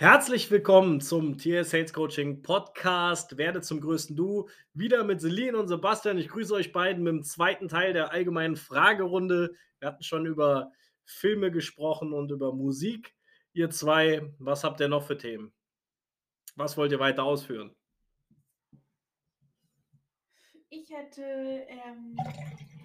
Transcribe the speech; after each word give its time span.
Herzlich 0.00 0.50
willkommen 0.50 1.02
zum 1.02 1.36
TS 1.36 1.68
Sales 1.68 1.92
Coaching 1.92 2.40
Podcast. 2.40 3.36
Werde 3.36 3.60
zum 3.60 3.82
größten 3.82 4.16
Du. 4.16 4.48
Wieder 4.72 5.04
mit 5.04 5.20
Celine 5.20 5.58
und 5.58 5.68
Sebastian. 5.68 6.16
Ich 6.16 6.28
grüße 6.28 6.54
euch 6.54 6.72
beiden 6.72 7.02
mit 7.02 7.12
dem 7.12 7.22
zweiten 7.22 7.68
Teil 7.68 7.92
der 7.92 8.10
allgemeinen 8.10 8.56
Fragerunde. 8.56 9.52
Wir 9.78 9.88
hatten 9.88 10.02
schon 10.02 10.24
über 10.24 10.72
Filme 11.04 11.50
gesprochen 11.50 12.14
und 12.14 12.30
über 12.30 12.54
Musik. 12.54 13.14
Ihr 13.52 13.68
zwei, 13.68 14.32
was 14.38 14.64
habt 14.64 14.80
ihr 14.80 14.88
noch 14.88 15.06
für 15.06 15.18
Themen? 15.18 15.52
Was 16.56 16.78
wollt 16.78 16.92
ihr 16.92 16.98
weiter 16.98 17.24
ausführen? 17.24 17.76
Ich 20.70 20.88
hätte 20.88 21.20
ähm, 21.20 22.16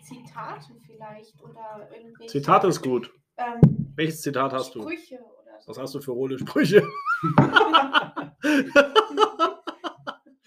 Zitate 0.04 0.74
vielleicht 0.86 1.42
oder 1.42 1.90
irgendwelche. 1.96 2.34
Zitate 2.34 2.68
ist 2.68 2.82
gut. 2.82 3.10
Ähm, 3.38 3.94
Welches 3.96 4.22
Zitat 4.22 4.52
hast 4.52 4.76
du? 4.76 4.82
Sprüche 4.82 5.16
oder 5.16 5.30
so. 5.30 5.35
Was 5.66 5.78
hast 5.78 5.96
du 5.96 6.02
für 6.02 6.14
hohle 6.14 6.38
Sprüche? 6.38 6.82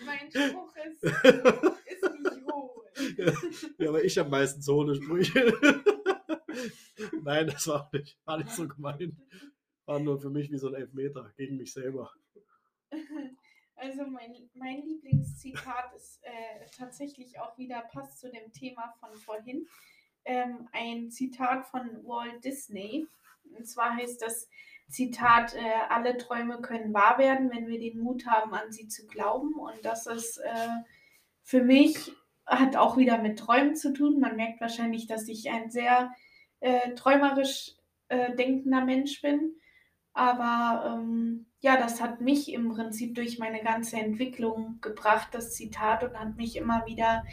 mein 0.04 0.30
Spruch 0.30 0.74
ist, 0.76 1.04
ist 1.04 1.22
nicht 2.22 2.46
hohl. 2.52 2.84
ja, 3.78 3.88
aber 3.88 4.04
ich 4.04 4.18
habe 4.18 4.30
meistens 4.30 4.68
hohle 4.68 4.94
Sprüche. 4.94 5.52
Nein, 7.22 7.46
das 7.48 7.66
war 7.68 7.88
nicht, 7.92 8.18
war 8.24 8.38
nicht 8.38 8.50
so 8.50 8.68
gemeint. 8.68 9.14
War 9.86 9.98
nur 9.98 10.20
für 10.20 10.30
mich 10.30 10.50
wie 10.50 10.58
so 10.58 10.68
ein 10.68 10.74
Elfmeter 10.74 11.32
gegen 11.36 11.56
mich 11.56 11.72
selber. 11.72 12.12
Also 13.76 14.06
mein, 14.06 14.34
mein 14.54 14.82
Lieblingszitat 14.82 15.94
ist 15.94 16.20
äh, 16.22 16.66
tatsächlich 16.76 17.38
auch 17.38 17.56
wieder, 17.56 17.80
passt 17.92 18.18
zu 18.18 18.30
dem 18.30 18.52
Thema 18.52 18.92
von 18.98 19.14
vorhin, 19.14 19.66
ähm, 20.24 20.68
ein 20.72 21.10
Zitat 21.10 21.66
von 21.66 22.04
Walt 22.04 22.44
Disney. 22.44 23.06
Und 23.56 23.66
zwar 23.66 23.94
heißt 23.96 24.20
das 24.20 24.48
Zitat, 24.88 25.54
äh, 25.54 25.60
alle 25.90 26.16
Träume 26.16 26.60
können 26.60 26.94
wahr 26.94 27.18
werden, 27.18 27.50
wenn 27.50 27.68
wir 27.68 27.78
den 27.78 28.00
Mut 28.00 28.26
haben, 28.26 28.54
an 28.54 28.72
sie 28.72 28.88
zu 28.88 29.06
glauben. 29.06 29.54
Und 29.54 29.84
das 29.84 30.06
ist 30.06 30.38
äh, 30.38 30.68
für 31.42 31.62
mich, 31.62 32.12
hat 32.46 32.76
auch 32.76 32.96
wieder 32.96 33.18
mit 33.18 33.38
Träumen 33.38 33.76
zu 33.76 33.92
tun. 33.92 34.20
Man 34.20 34.36
merkt 34.36 34.60
wahrscheinlich, 34.60 35.06
dass 35.06 35.28
ich 35.28 35.50
ein 35.50 35.70
sehr 35.70 36.10
äh, 36.60 36.94
träumerisch 36.94 37.74
äh, 38.08 38.34
denkender 38.34 38.84
Mensch 38.84 39.20
bin. 39.20 39.54
Aber 40.14 40.96
ähm, 40.98 41.46
ja, 41.60 41.76
das 41.76 42.00
hat 42.00 42.20
mich 42.20 42.52
im 42.52 42.70
Prinzip 42.70 43.14
durch 43.14 43.38
meine 43.38 43.62
ganze 43.62 43.98
Entwicklung 43.98 44.78
gebracht, 44.80 45.28
das 45.32 45.52
Zitat, 45.54 46.02
und 46.02 46.18
hat 46.18 46.36
mich 46.36 46.56
immer 46.56 46.86
wieder 46.86 47.24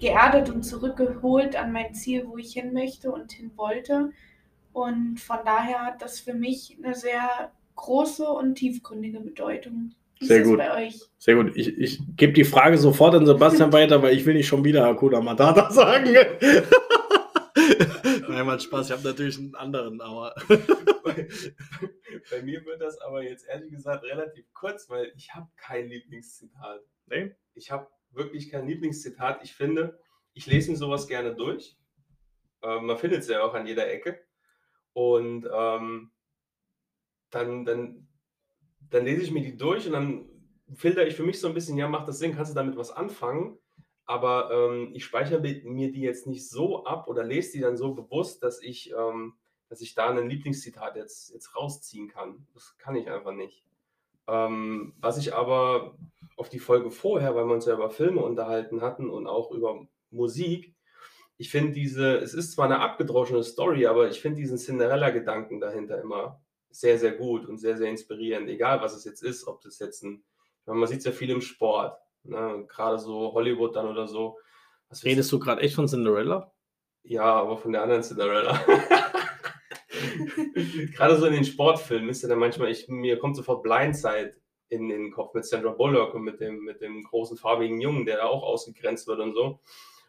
geerdet 0.00 0.50
und 0.50 0.64
zurückgeholt 0.64 1.56
an 1.56 1.72
mein 1.72 1.94
Ziel, 1.94 2.26
wo 2.26 2.36
ich 2.36 2.52
hin 2.52 2.72
möchte 2.72 3.12
und 3.12 3.32
hin 3.32 3.52
wollte. 3.56 4.12
Und 4.74 5.20
von 5.20 5.38
daher 5.44 5.86
hat 5.86 6.02
das 6.02 6.18
für 6.18 6.34
mich 6.34 6.76
eine 6.82 6.96
sehr 6.96 7.52
große 7.76 8.28
und 8.28 8.56
tiefgründige 8.56 9.20
Bedeutung. 9.20 9.94
Wie 10.18 10.26
Sehr 10.26 10.38
ist 10.38 10.42
das 10.42 10.50
gut. 10.50 10.58
bei 10.58 10.86
euch? 10.86 11.00
Sehr 11.16 11.36
gut. 11.36 11.56
Ich, 11.56 11.78
ich 11.78 12.00
gebe 12.16 12.32
die 12.32 12.42
Frage 12.42 12.76
sofort 12.76 13.14
an 13.14 13.24
Sebastian 13.24 13.72
weiter, 13.72 14.02
weil 14.02 14.16
ich 14.16 14.26
will 14.26 14.34
nicht 14.34 14.48
schon 14.48 14.64
wieder 14.64 14.84
Hakuna 14.84 15.20
Matata 15.20 15.70
sagen. 15.74 16.12
Nein, 18.28 18.46
mal 18.46 18.58
Spaß. 18.58 18.86
Ich 18.86 18.92
habe 18.92 19.04
natürlich 19.04 19.38
einen 19.38 19.54
anderen, 19.54 20.00
aber 20.00 20.34
bei, 21.04 21.28
bei 22.32 22.42
mir 22.42 22.64
wird 22.64 22.80
das 22.80 22.98
aber 23.00 23.22
jetzt 23.22 23.46
ehrlich 23.46 23.70
gesagt 23.70 24.02
relativ 24.02 24.52
kurz, 24.54 24.90
weil 24.90 25.12
ich 25.14 25.32
habe 25.34 25.46
kein 25.56 25.86
Lieblingszitat. 25.86 26.80
nee? 27.06 27.30
Ich 27.54 27.70
habe 27.70 27.86
wirklich 28.10 28.50
kein 28.50 28.66
Lieblingszitat. 28.66 29.38
Ich 29.44 29.54
finde, 29.54 30.00
ich 30.32 30.46
lese 30.46 30.72
mir 30.72 30.76
sowas 30.76 31.06
gerne 31.06 31.32
durch. 31.32 31.76
Äh, 32.62 32.80
man 32.80 32.98
findet 32.98 33.20
es 33.20 33.28
ja 33.28 33.44
auch 33.44 33.54
an 33.54 33.68
jeder 33.68 33.88
Ecke. 33.88 34.18
Und 34.94 35.48
ähm, 35.52 36.12
dann, 37.30 37.64
dann, 37.64 38.08
dann 38.90 39.04
lese 39.04 39.22
ich 39.22 39.30
mir 39.32 39.42
die 39.42 39.56
durch 39.56 39.86
und 39.86 39.92
dann 39.92 40.26
filter 40.74 41.06
ich 41.06 41.14
für 41.16 41.24
mich 41.24 41.40
so 41.40 41.48
ein 41.48 41.54
bisschen, 41.54 41.76
ja, 41.78 41.88
macht 41.88 42.08
das 42.08 42.18
Sinn, 42.18 42.34
kannst 42.34 42.52
du 42.52 42.56
damit 42.56 42.76
was 42.76 42.90
anfangen? 42.90 43.58
Aber 44.06 44.50
ähm, 44.52 44.90
ich 44.94 45.04
speichere 45.04 45.40
mi- 45.40 45.62
mir 45.64 45.92
die 45.92 46.02
jetzt 46.02 46.26
nicht 46.26 46.48
so 46.48 46.84
ab 46.84 47.08
oder 47.08 47.24
lese 47.24 47.52
die 47.52 47.60
dann 47.60 47.76
so 47.76 47.94
bewusst, 47.94 48.42
dass 48.42 48.62
ich, 48.62 48.92
ähm, 48.92 49.34
dass 49.68 49.80
ich 49.80 49.94
da 49.94 50.10
ein 50.10 50.28
Lieblingszitat 50.28 50.96
jetzt, 50.96 51.32
jetzt 51.32 51.56
rausziehen 51.56 52.08
kann. 52.08 52.46
Das 52.54 52.76
kann 52.78 52.96
ich 52.96 53.10
einfach 53.10 53.32
nicht. 53.32 53.64
Ähm, 54.28 54.94
was 55.00 55.18
ich 55.18 55.34
aber 55.34 55.96
auf 56.36 56.48
die 56.48 56.58
Folge 56.58 56.90
vorher, 56.90 57.34
weil 57.34 57.46
wir 57.46 57.54
uns 57.54 57.66
ja 57.66 57.74
über 57.74 57.90
Filme 57.90 58.22
unterhalten 58.22 58.82
hatten 58.82 59.10
und 59.10 59.26
auch 59.26 59.50
über 59.52 59.86
Musik, 60.10 60.73
ich 61.36 61.50
finde 61.50 61.72
diese, 61.72 62.18
es 62.18 62.34
ist 62.34 62.52
zwar 62.52 62.66
eine 62.66 62.80
abgedroschene 62.80 63.42
Story, 63.42 63.86
aber 63.86 64.08
ich 64.08 64.20
finde 64.20 64.40
diesen 64.40 64.58
Cinderella-Gedanken 64.58 65.60
dahinter 65.60 66.00
immer 66.00 66.40
sehr, 66.70 66.98
sehr 66.98 67.12
gut 67.12 67.46
und 67.46 67.58
sehr, 67.58 67.76
sehr 67.76 67.90
inspirierend, 67.90 68.48
egal 68.48 68.80
was 68.80 68.94
es 68.94 69.04
jetzt 69.04 69.22
ist, 69.22 69.46
ob 69.46 69.60
das 69.60 69.78
jetzt 69.78 70.02
ein, 70.02 70.24
ich 70.60 70.66
meine, 70.66 70.80
man 70.80 70.88
sieht 70.88 70.98
es 70.98 71.04
ja 71.04 71.12
viel 71.12 71.30
im 71.30 71.40
Sport, 71.40 71.96
ne? 72.22 72.64
gerade 72.68 72.98
so 72.98 73.32
Hollywood 73.32 73.76
dann 73.76 73.88
oder 73.88 74.08
so. 74.08 74.38
Was 74.88 75.04
Redest 75.04 75.30
du 75.32 75.38
gerade 75.38 75.62
echt 75.62 75.74
von 75.74 75.88
Cinderella? 75.88 76.54
ja, 77.04 77.24
aber 77.24 77.58
von 77.58 77.72
der 77.72 77.82
anderen 77.82 78.02
Cinderella. 78.02 78.58
Gerade 80.96 81.16
so 81.16 81.26
in 81.26 81.34
den 81.34 81.44
Sportfilmen 81.44 82.08
ist 82.08 82.22
ja 82.22 82.28
dann 82.28 82.38
manchmal, 82.38 82.70
ich, 82.70 82.88
mir 82.88 83.18
kommt 83.18 83.36
sofort 83.36 83.62
Blindside 83.62 84.34
in 84.68 84.88
den 84.88 85.12
Kopf 85.12 85.34
mit 85.34 85.44
Sandra 85.44 85.70
Bullock 85.70 86.14
und 86.14 86.22
mit 86.22 86.40
dem, 86.40 86.64
mit 86.64 86.80
dem 86.80 87.02
großen 87.04 87.36
farbigen 87.36 87.80
Jungen, 87.80 88.06
der 88.06 88.16
da 88.16 88.24
auch 88.24 88.42
ausgegrenzt 88.42 89.06
wird 89.06 89.20
und 89.20 89.34
so. 89.34 89.60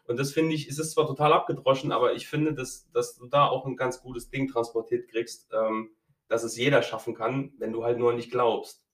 Und 0.06 0.18
das 0.18 0.32
finde 0.32 0.54
ich, 0.54 0.68
es 0.68 0.78
ist 0.78 0.92
zwar 0.92 1.06
total 1.06 1.32
abgedroschen, 1.32 1.92
aber 1.92 2.14
ich 2.14 2.28
finde, 2.28 2.54
dass, 2.54 2.90
dass 2.92 3.16
du 3.16 3.26
da 3.26 3.46
auch 3.46 3.66
ein 3.66 3.76
ganz 3.76 4.00
gutes 4.00 4.30
Ding 4.30 4.48
transportiert 4.48 5.08
kriegst, 5.08 5.48
ähm, 5.52 5.90
dass 6.28 6.42
es 6.42 6.56
jeder 6.56 6.82
schaffen 6.82 7.14
kann, 7.14 7.52
wenn 7.58 7.72
du 7.72 7.84
halt 7.84 7.98
nur 7.98 8.12
nicht 8.12 8.30
glaubst. 8.30 8.84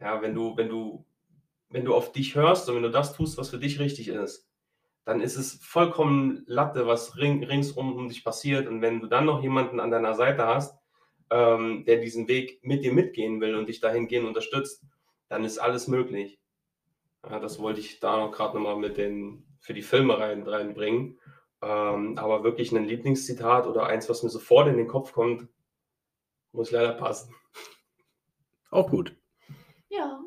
Ja, 0.00 0.22
wenn 0.22 0.34
du, 0.34 0.56
wenn 0.56 0.68
du, 0.68 1.04
wenn 1.68 1.84
du 1.84 1.94
auf 1.94 2.12
dich 2.12 2.34
hörst 2.34 2.68
und 2.68 2.76
wenn 2.76 2.82
du 2.82 2.90
das 2.90 3.14
tust, 3.14 3.38
was 3.38 3.50
für 3.50 3.58
dich 3.58 3.78
richtig 3.78 4.08
ist 4.08 4.48
dann 5.04 5.20
ist 5.20 5.36
es 5.36 5.54
vollkommen 5.62 6.44
Latte, 6.46 6.86
was 6.86 7.16
ring, 7.18 7.44
ringsum 7.44 7.94
um 7.94 8.08
dich 8.08 8.24
passiert. 8.24 8.66
Und 8.66 8.80
wenn 8.80 9.00
du 9.00 9.06
dann 9.06 9.26
noch 9.26 9.42
jemanden 9.42 9.80
an 9.80 9.90
deiner 9.90 10.14
Seite 10.14 10.46
hast, 10.46 10.78
ähm, 11.30 11.84
der 11.86 11.98
diesen 11.98 12.26
Weg 12.26 12.60
mit 12.62 12.84
dir 12.84 12.92
mitgehen 12.92 13.40
will 13.40 13.54
und 13.54 13.68
dich 13.68 13.80
dahingehend 13.80 14.26
unterstützt, 14.26 14.84
dann 15.28 15.44
ist 15.44 15.58
alles 15.58 15.88
möglich. 15.88 16.38
Ja, 17.28 17.38
das 17.38 17.58
wollte 17.58 17.80
ich 17.80 18.00
da 18.00 18.18
noch 18.18 18.32
gerade 18.32 18.54
nochmal 18.54 18.76
mit 18.76 18.96
den 18.96 19.44
für 19.64 19.72
die 19.72 19.82
Filme 19.82 20.18
rein, 20.18 20.42
reinbringen. 20.42 21.18
Ähm, 21.62 22.18
aber 22.18 22.44
wirklich 22.44 22.70
ein 22.72 22.84
Lieblingszitat 22.84 23.66
oder 23.66 23.86
eins, 23.86 24.10
was 24.10 24.22
mir 24.22 24.28
sofort 24.28 24.68
in 24.68 24.76
den 24.76 24.88
Kopf 24.88 25.12
kommt, 25.12 25.48
muss 26.52 26.70
leider 26.70 26.92
passen. 26.92 27.34
Auch 28.70 28.90
gut. 28.90 29.16
Ja, 29.88 30.20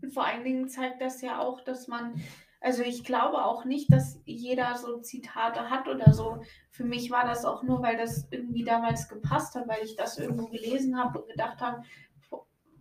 und 0.00 0.14
vor 0.14 0.24
allen 0.24 0.44
Dingen 0.44 0.68
zeigt 0.68 1.02
das 1.02 1.20
ja 1.20 1.40
auch, 1.40 1.62
dass 1.62 1.88
man, 1.88 2.22
also 2.60 2.84
ich 2.84 3.02
glaube 3.02 3.44
auch 3.44 3.64
nicht, 3.64 3.92
dass 3.92 4.20
jeder 4.24 4.76
so 4.76 5.00
Zitate 5.00 5.68
hat 5.68 5.88
oder 5.88 6.12
so. 6.12 6.44
Für 6.70 6.84
mich 6.84 7.10
war 7.10 7.26
das 7.26 7.44
auch 7.44 7.64
nur, 7.64 7.82
weil 7.82 7.96
das 7.96 8.28
irgendwie 8.30 8.62
damals 8.62 9.08
gepasst 9.08 9.56
hat, 9.56 9.66
weil 9.66 9.82
ich 9.82 9.96
das 9.96 10.16
irgendwo 10.16 10.46
gelesen 10.46 10.96
habe 10.96 11.22
und 11.22 11.28
gedacht 11.28 11.60
habe, 11.60 11.82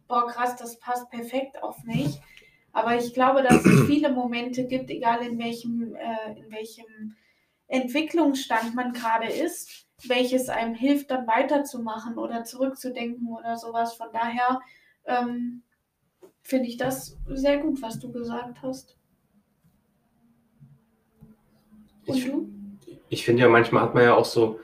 boah 0.08 0.28
krass, 0.28 0.56
das 0.56 0.80
passt 0.80 1.10
perfekt 1.10 1.64
auf 1.64 1.84
mich. 1.84 2.20
Aber 2.76 2.98
ich 2.98 3.14
glaube, 3.14 3.42
dass 3.42 3.66
es 3.66 3.86
viele 3.86 4.12
Momente 4.12 4.66
gibt, 4.66 4.90
egal 4.90 5.26
in 5.26 5.40
welchem, 5.40 5.96
äh, 5.96 6.38
in 6.38 6.52
welchem 6.52 7.16
Entwicklungsstand 7.68 8.76
man 8.76 8.92
gerade 8.92 9.28
ist, 9.28 9.88
welches 10.06 10.50
einem 10.50 10.76
hilft, 10.76 11.10
dann 11.10 11.26
weiterzumachen 11.26 12.18
oder 12.18 12.44
zurückzudenken 12.44 13.30
oder 13.30 13.56
sowas. 13.56 13.94
Von 13.94 14.08
daher 14.12 14.60
ähm, 15.06 15.64
finde 16.44 16.68
ich 16.68 16.76
das 16.76 17.18
sehr 17.28 17.60
gut, 17.60 17.82
was 17.82 17.98
du 17.98 18.12
gesagt 18.12 18.62
hast. 18.62 18.98
Und 22.08 22.18
Ich, 22.18 22.26
du? 22.26 22.50
ich 23.08 23.24
finde 23.24 23.44
ja, 23.44 23.48
manchmal 23.48 23.84
hat 23.84 23.96
man 23.96 24.04
ja 24.04 24.16
auch 24.16 24.26
so, 24.26 24.60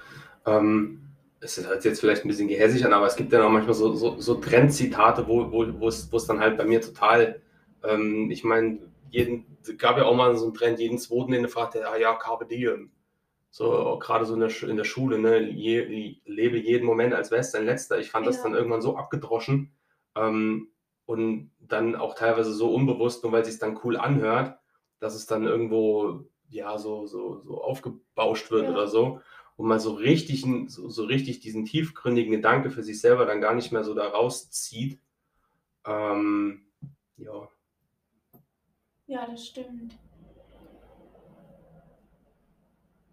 ähm, 0.46 1.02
es 1.40 1.66
hört 1.66 1.86
jetzt 1.86 2.02
vielleicht 2.02 2.26
ein 2.26 2.28
bisschen 2.28 2.50
gehässig 2.50 2.86
an, 2.86 2.92
aber 2.92 3.06
es 3.06 3.16
gibt 3.16 3.32
dann 3.32 3.42
auch 3.42 3.50
manchmal 3.50 3.74
so, 3.74 3.94
so, 3.94 4.20
so 4.20 4.36
Trendzitate, 4.36 5.26
wo, 5.30 5.88
es, 5.88 6.12
wo 6.12 6.18
es 6.18 6.26
dann 6.26 6.42
halt 6.42 6.58
bei 6.58 6.66
mir 6.66 6.82
total, 6.82 7.42
ähm, 7.84 8.30
ich 8.32 8.44
meine, 8.44 8.80
jeden, 9.10 9.58
es 9.62 9.78
gab 9.78 9.98
ja 9.98 10.06
auch 10.06 10.16
mal 10.16 10.36
so 10.38 10.46
einen 10.46 10.54
Trend, 10.54 10.80
jeden 10.80 10.98
zweiten, 10.98 11.32
den 11.32 11.44
du 11.44 11.50
fragst, 11.50 11.76
ja, 11.76 11.96
ja, 11.98 12.14
Carpe 12.16 12.46
Diem. 12.46 12.92
So, 13.50 14.00
gerade 14.00 14.26
so 14.26 14.34
in 14.34 14.40
der, 14.40 14.64
in 14.64 14.78
der 14.78 14.86
Schule, 14.86 15.20
ne, 15.20 15.40
je, 15.50 16.16
lebe 16.26 16.58
jeden 16.58 16.86
Moment, 16.86 17.14
als 17.14 17.32
wäre 17.32 17.42
es 17.42 17.52
dein 17.52 17.66
letzter. 17.66 18.00
Ich 18.00 18.10
fand 18.10 18.26
das 18.26 18.38
Ja. 18.38 18.44
dann 18.44 18.54
irgendwann 18.54 18.82
so 18.82 18.96
abgedroschen 18.96 19.74
ähm, 20.16 20.70
und 21.06 21.52
dann 21.60 21.96
auch 21.96 22.16
teilweise 22.16 22.54
so 22.54 22.74
unbewusst, 22.74 23.24
nur 23.24 23.34
weil 23.34 23.42
es 23.42 23.50
sich 23.50 23.60
dann 23.60 23.78
cool 23.84 23.98
anhört, 23.98 24.58
dass 25.00 25.16
es 25.16 25.26
dann 25.26 25.44
irgendwo 25.46 26.26
ja 26.50 26.78
so, 26.78 27.08
so, 27.08 27.42
so 27.44 27.62
aufgebauscht 27.62 28.52
wird 28.52 28.64
Ja. 28.66 28.72
oder 28.72 28.88
so 28.88 29.20
und 29.58 29.68
man 29.68 29.80
so 29.82 29.94
richtig, 29.94 30.46
so, 30.68 30.90
so 30.90 31.04
richtig 31.04 31.42
diesen 31.42 31.66
tiefgründigen 31.66 32.32
Gedanke 32.32 32.70
für 32.72 32.84
sich 32.84 33.02
selber 33.02 33.26
dann 33.26 33.42
gar 33.42 33.54
nicht 33.54 33.74
mehr 33.74 33.84
so 33.84 33.94
da 33.94 34.08
rauszieht. 34.08 35.00
Ähm, 35.86 36.68
ja, 37.18 37.50
Ja, 39.12 39.28
das 39.30 39.46
stimmt. 39.46 39.98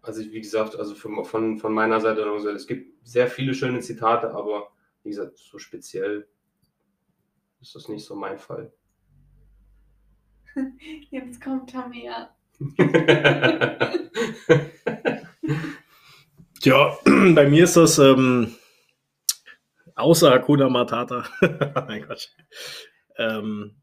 also 0.01 0.21
wie 0.21 0.39
gesagt, 0.39 0.77
also 0.77 0.95
von, 0.95 1.25
von, 1.25 1.57
von 1.57 1.73
meiner 1.73 1.99
Seite, 1.99 2.23
also 2.23 2.49
es 2.49 2.67
gibt 2.67 3.05
sehr 3.05 3.27
viele 3.27 3.53
schöne 3.53 3.81
Zitate, 3.81 4.31
aber 4.31 4.71
wie 5.03 5.09
gesagt, 5.09 5.37
so 5.37 5.59
speziell 5.59 6.25
ist 7.59 7.75
das 7.75 7.89
nicht 7.89 8.05
so 8.05 8.15
mein 8.15 8.37
Fall. 8.39 8.71
Jetzt 11.11 11.41
kommt 11.41 11.69
Tamea. 11.69 12.33
Ja, 16.61 16.97
bei 17.05 17.47
mir 17.47 17.63
ist 17.63 17.77
das 17.77 17.99
ähm, 17.99 18.53
außer 19.95 20.29
Hakuna 20.29 20.67
Matata. 20.69 21.23
mein 21.87 22.05
Gott. 22.05 22.35
Ähm, 23.15 23.81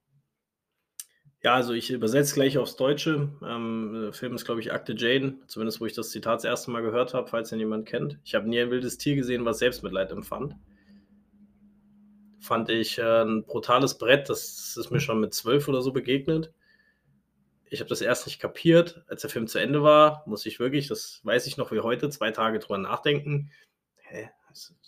ja, 1.46 1.54
also 1.54 1.75
ich 1.75 1.93
übersetze 1.93 2.34
gleich 2.34 2.58
aufs 2.58 2.75
Deutsche. 2.75 3.28
Ähm, 3.40 4.10
Film 4.12 4.34
ist, 4.34 4.46
glaube 4.46 4.60
ich, 4.60 4.72
Akte 4.72 4.96
Jane, 4.98 5.38
zumindest 5.46 5.81
wo 5.81 5.87
ich 5.87 5.93
das 5.93 6.10
Zitat 6.10 6.38
das 6.38 6.44
erste 6.44 6.72
Mal 6.72 6.82
gehört 6.82 7.14
habe, 7.14 7.28
falls 7.28 7.52
ihn 7.52 7.60
jemand 7.60 7.87
kennt. 7.87 8.19
Ich 8.25 8.34
habe 8.34 8.48
nie 8.48 8.58
ein 8.58 8.72
wildes 8.72 8.98
Tier 8.98 9.14
gesehen, 9.14 9.44
was 9.44 9.60
Selbstmitleid 9.60 10.10
empfand. 10.10 10.56
Fand 12.40 12.69
ich 12.69 12.98
äh, 12.98 13.22
ein 13.22 13.44
brutales 13.44 13.96
Brett, 13.96 14.28
das 14.28 14.76
ist 14.76 14.90
mir 14.90 14.98
schon 14.98 15.20
mit 15.20 15.34
zwölf 15.34 15.69
oder 15.69 15.82
so 15.82 15.93
begegnet. 15.93 16.52
Ich 17.66 17.78
habe 17.78 17.90
das 17.90 18.00
erst 18.00 18.26
nicht 18.26 18.40
kapiert. 18.40 19.04
Als 19.06 19.20
der 19.20 19.31
Film 19.31 19.46
zu 19.46 19.60
Ende 19.60 19.84
war, 19.84 20.25
muss 20.26 20.46
ich 20.46 20.58
wirklich, 20.58 20.88
das 20.88 21.20
weiß 21.22 21.46
ich 21.46 21.56
noch 21.56 21.70
wie 21.70 21.78
heute, 21.78 22.10
zwei 22.10 22.32
Tage 22.32 22.58
drüber 22.58 22.78
nachdenken. 22.78 23.52
Hä? 23.99 24.31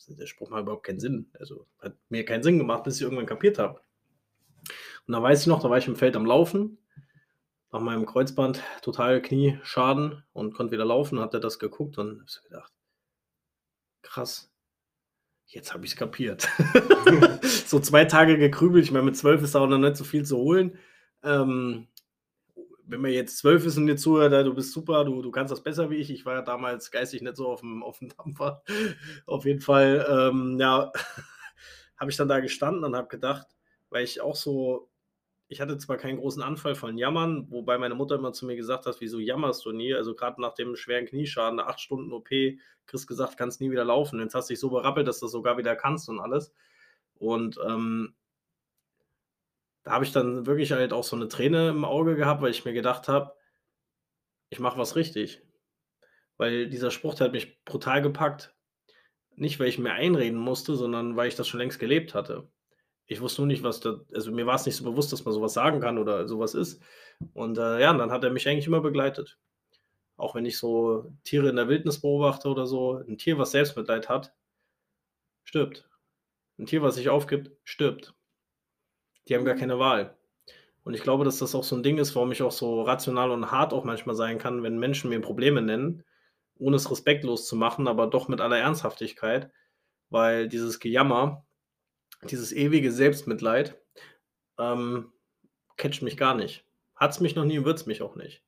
Der 0.09 0.27
Spruch 0.27 0.51
macht 0.51 0.63
überhaupt 0.63 0.87
keinen 0.87 0.99
Sinn. 0.99 1.31
Also 1.39 1.69
hat 1.79 1.95
mir 2.09 2.25
keinen 2.25 2.43
Sinn 2.43 2.59
gemacht, 2.59 2.83
bis 2.83 2.97
ich 2.97 3.03
irgendwann 3.03 3.27
kapiert 3.27 3.61
habe. 3.61 3.81
Und 5.09 5.15
da 5.15 5.23
weiß 5.23 5.41
ich 5.41 5.47
noch, 5.47 5.63
da 5.63 5.71
war 5.71 5.79
ich 5.79 5.89
im 5.89 5.97
Feld 5.97 6.17
am 6.17 6.27
Laufen, 6.27 6.77
nach 7.73 7.81
meinem 7.81 8.05
Kreuzband 8.05 8.63
total 8.83 9.23
Knieschaden 9.23 10.23
und 10.35 10.55
konnte 10.55 10.73
wieder 10.73 10.85
laufen, 10.85 11.19
hat 11.19 11.33
er 11.33 11.41
das 11.41 11.59
geguckt 11.59 11.97
und 11.97 12.21
habe 12.21 12.31
so 12.31 12.43
gedacht, 12.43 12.73
krass, 14.03 14.53
jetzt 15.47 15.73
habe 15.73 15.87
ich 15.87 15.93
es 15.93 15.97
kapiert. 15.97 16.47
so 17.43 17.81
zwei 17.81 18.05
Tage 18.05 18.37
gekrübelt, 18.37 18.85
ich 18.85 18.91
meine, 18.91 19.07
mit 19.07 19.17
zwölf 19.17 19.43
ist 19.43 19.55
da 19.55 19.61
auch 19.61 19.67
noch 19.67 19.79
nicht 19.79 19.97
so 19.97 20.05
viel 20.05 20.27
zu 20.27 20.37
holen. 20.37 20.79
Ähm, 21.23 21.89
wenn 22.85 23.01
man 23.01 23.11
jetzt 23.11 23.39
zwölf 23.39 23.65
ist 23.65 23.79
und 23.79 23.87
dir 23.87 23.97
zuhört, 23.97 24.33
du 24.47 24.55
bist 24.55 24.73
super, 24.73 25.07
du, 25.07 25.23
du 25.23 25.31
kannst 25.31 25.53
das 25.53 25.63
besser 25.63 25.89
wie 25.89 25.97
ich. 25.97 26.11
Ich 26.11 26.27
war 26.27 26.35
ja 26.35 26.43
damals 26.43 26.91
geistig 26.91 27.23
nicht 27.23 27.37
so 27.37 27.49
auf 27.49 27.61
dem, 27.61 27.83
auf 27.83 27.99
dem 27.99 28.11
Dampfer. 28.15 28.63
auf 29.27 29.47
jeden 29.47 29.61
Fall, 29.61 30.07
ähm, 30.11 30.59
ja, 30.61 30.93
habe 31.97 32.11
ich 32.11 32.17
dann 32.19 32.29
da 32.29 32.41
gestanden 32.41 32.85
und 32.85 32.95
habe 32.95 33.09
gedacht, 33.09 33.47
weil 33.91 34.05
ich 34.05 34.21
auch 34.21 34.37
so, 34.37 34.88
ich 35.49 35.63
hatte 35.63 35.79
zwar 35.79 35.97
keinen 35.97 36.19
großen 36.19 36.43
Anfall 36.43 36.75
von 36.75 36.99
Jammern, 36.99 37.51
wobei 37.51 37.79
meine 37.79 37.95
Mutter 37.95 38.17
immer 38.17 38.33
zu 38.33 38.45
mir 38.45 38.57
gesagt 38.57 38.85
hat, 38.85 39.01
wieso 39.01 39.19
jammerst 39.19 39.65
du 39.65 39.73
nie? 39.73 39.95
Also 39.95 40.15
gerade 40.15 40.41
nach 40.43 40.53
dem 40.53 40.77
schweren 40.77 41.07
Knieschaden, 41.07 41.59
acht 41.59 41.81
Stunden 41.81 42.13
OP, 42.13 42.29
Chris 42.87 43.07
gesagt, 43.07 43.39
kannst 43.39 43.61
nie 43.61 43.71
wieder 43.71 43.85
laufen. 43.85 44.21
Jetzt 44.21 44.35
hast 44.35 44.51
du 44.51 44.53
dich 44.53 44.61
so 44.61 44.69
berappelt, 44.69 45.09
dass 45.09 45.21
du 45.21 45.27
das 45.27 45.33
sogar 45.33 45.57
wieder 45.57 45.75
kannst 45.75 46.09
und 46.11 46.21
alles. 46.21 46.53
Und 47.15 47.59
ähm, 47.67 48.15
da 49.85 49.93
habe 49.93 50.05
ich 50.05 50.13
dann 50.13 50.47
wirklich 50.47 50.73
halt 50.73 50.93
auch 50.93 51.05
so 51.05 51.17
eine 51.17 51.29
Träne 51.29 51.71
im 51.71 51.85
Auge 51.87 52.15
gehabt, 52.15 52.43
weil 52.43 52.51
ich 52.51 52.67
mir 52.67 52.75
gedacht 52.75 53.09
habe, 53.09 53.35
ich 54.51 54.61
mache 54.61 54.79
was 54.79 54.97
richtig. 54.97 55.43
Weil 56.37 56.69
dieser 56.69 56.91
Spruch, 56.91 57.15
der 57.15 57.27
hat 57.27 57.33
mich 57.33 57.65
brutal 57.65 58.03
gepackt. 58.03 58.55
Nicht, 59.35 59.59
weil 59.61 59.69
ich 59.69 59.79
mir 59.79 59.93
einreden 59.93 60.39
musste, 60.39 60.77
sondern 60.77 61.17
weil 61.17 61.29
ich 61.29 61.37
das 61.37 61.49
schon 61.49 61.61
längst 61.61 61.79
gelebt 61.79 62.15
hatte. 62.15 62.51
Ich 63.09 63.21
wusste 63.23 63.41
nur 63.41 63.47
nicht, 63.47 63.63
was 63.63 63.81
da, 63.81 64.01
also 64.15 64.31
mir 64.31 64.47
war 64.47 64.55
es 64.55 64.67
nicht 64.67 64.77
so 64.77 64.85
bewusst, 64.85 65.13
dass 65.13 65.25
man 65.25 65.33
sowas 65.33 65.55
sagen 65.55 65.81
kann 65.81 65.99
oder 65.99 66.29
sowas 66.29 66.55
ist. 66.55 66.81
Und 67.33 67.59
äh, 67.59 67.81
ja, 67.81 67.91
und 67.91 67.99
dann 67.99 68.13
hat 68.13 68.23
er 68.23 68.31
mich 68.31 68.47
eigentlich 68.47 68.67
immer 68.67 68.83
begleitet. 68.83 69.39
Auch 70.17 70.35
wenn 70.35 70.45
ich 70.45 70.59
so 70.59 71.11
Tiere 71.25 71.49
in 71.49 71.57
der 71.57 71.69
Wildnis 71.69 72.01
beobachte 72.01 72.49
oder 72.49 72.67
so, 72.67 72.99
ein 72.99 73.17
Tier, 73.17 73.39
was 73.39 73.53
Selbstmitleid 73.53 74.09
hat, 74.09 74.35
stirbt. 75.45 75.89
Ein 76.59 76.67
Tier, 76.67 76.83
was 76.83 76.97
sich 76.97 77.09
aufgibt, 77.09 77.51
stirbt. 77.65 78.15
Die 79.27 79.35
haben 79.35 79.45
gar 79.45 79.55
mhm. 79.55 79.61
keine 79.61 79.79
Wahl. 79.79 80.17
Und 80.85 80.95
ich 80.95 81.03
glaube, 81.03 81.25
dass 81.25 81.39
das 81.39 81.55
auch 81.55 81.65
so 81.65 81.77
ein 81.77 81.83
Ding 81.83 81.99
ist, 81.99 82.15
warum 82.15 82.33
ich 82.33 82.43
auch 82.43 82.53
so 82.53 82.83
rational 82.83 83.31
und 83.31 83.51
hart 83.51 83.73
auch 83.73 83.85
manchmal 83.85 84.17
sein 84.17 84.39
kann, 84.39 84.63
wenn 84.63 84.79
Menschen 84.79 85.11
mir 85.11 85.21
Probleme 85.21 85.63
nennen, 85.63 86.05
ohne 86.59 86.77
es 86.77 86.91
respektlos 86.91 87.47
zu 87.47 87.57
machen, 87.57 87.89
aber 87.89 88.07
doch 88.07 88.29
mit 88.29 88.41
aller 88.41 88.59
Ernsthaftigkeit, 88.59 89.51
weil 90.11 90.49
dieses 90.49 90.81
Gejammer, 90.81 91.47
dieses 92.23 92.53
ewige 92.53 92.93
Selbstmitleid, 92.93 93.79
ähm, 94.59 95.13
catcht 95.77 96.03
mich 96.03 96.17
gar 96.17 96.35
nicht. 96.35 96.65
Hat 96.97 97.13
es 97.13 97.21
mich 97.21 97.37
noch 97.37 97.45
nie 97.45 97.59
und 97.59 97.65
wird 97.65 97.79
es 97.79 97.87
mich 97.87 98.03
auch 98.03 98.17
nicht. 98.17 98.43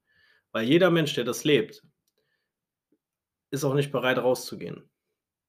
Weil 0.53 0.65
jeder 0.65 0.91
Mensch, 0.91 1.15
der 1.15 1.25
das 1.25 1.45
lebt, 1.45 1.83
ist 3.51 3.65
auch 3.65 3.75
nicht 3.75 3.93
bereit 3.93 4.19
rauszugehen. 4.19 4.91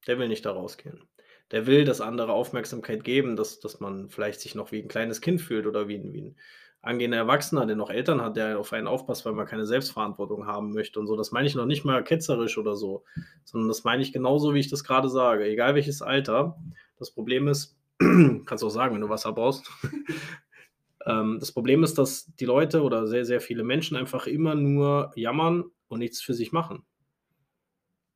Der 0.08 0.20
will 0.20 0.28
nicht 0.28 0.46
da 0.46 0.52
rausgehen 0.52 1.08
der 1.52 1.68
will, 1.68 1.86
dass 1.86 2.02
andere 2.02 2.32
Aufmerksamkeit 2.34 3.04
geben, 3.04 3.36
dass, 3.36 3.60
dass 3.60 3.80
man 3.80 4.10
vielleicht 4.10 4.40
sich 4.40 4.56
noch 4.56 4.72
wie 4.72 4.82
ein 4.82 4.88
kleines 4.88 5.22
Kind 5.22 5.42
fühlt 5.42 5.68
oder 5.68 5.88
wie 5.88 6.02
wie 6.12 6.22
ein 6.22 6.36
angehender 6.82 7.18
Erwachsener, 7.18 7.68
der 7.68 7.76
noch 7.76 7.92
Eltern 7.92 8.22
hat, 8.22 8.38
der 8.38 8.58
auf 8.58 8.74
einen 8.74 8.88
aufpasst, 8.88 9.24
weil 9.26 9.34
man 9.34 9.46
keine 9.46 9.68
Selbstverantwortung 9.68 10.48
haben 10.48 10.74
möchte 10.74 11.00
und 11.00 11.06
so. 11.06 11.16
Das 11.16 11.32
meine 11.32 11.48
ich 11.48 11.54
noch 11.54 11.68
nicht 11.68 11.86
mal 11.86 12.04
ketzerisch 12.04 12.58
oder 12.58 12.76
so, 12.76 13.04
sondern 13.44 13.68
das 13.68 13.84
meine 13.84 14.02
ich 14.02 14.14
genauso, 14.14 14.56
wie 14.56 14.60
ich 14.60 14.70
das 14.70 14.84
gerade 14.84 15.08
sage. 15.08 15.46
Egal 15.46 15.76
welches 15.76 16.02
Alter. 16.02 16.58
Das 16.98 17.12
Problem 17.12 17.48
ist, 17.48 17.78
kannst 18.46 18.64
du 18.64 18.68
auch 18.68 18.72
sagen, 18.72 18.96
wenn 18.96 19.02
du 19.02 19.10
Wasser 19.10 19.34
brauchst. 19.34 19.70
ähm, 21.06 21.38
das 21.40 21.52
Problem 21.52 21.84
ist, 21.84 21.98
dass 21.98 22.34
die 22.36 22.46
Leute 22.46 22.84
oder 22.84 23.08
sehr, 23.08 23.26
sehr 23.26 23.42
viele 23.42 23.64
Menschen 23.64 23.98
einfach 23.98 24.28
immer 24.28 24.56
nur 24.56 25.12
jammern 25.16 25.66
und 25.88 26.00
nichts 26.00 26.22
für 26.22 26.34
sich 26.34 26.52
machen. 26.52 26.84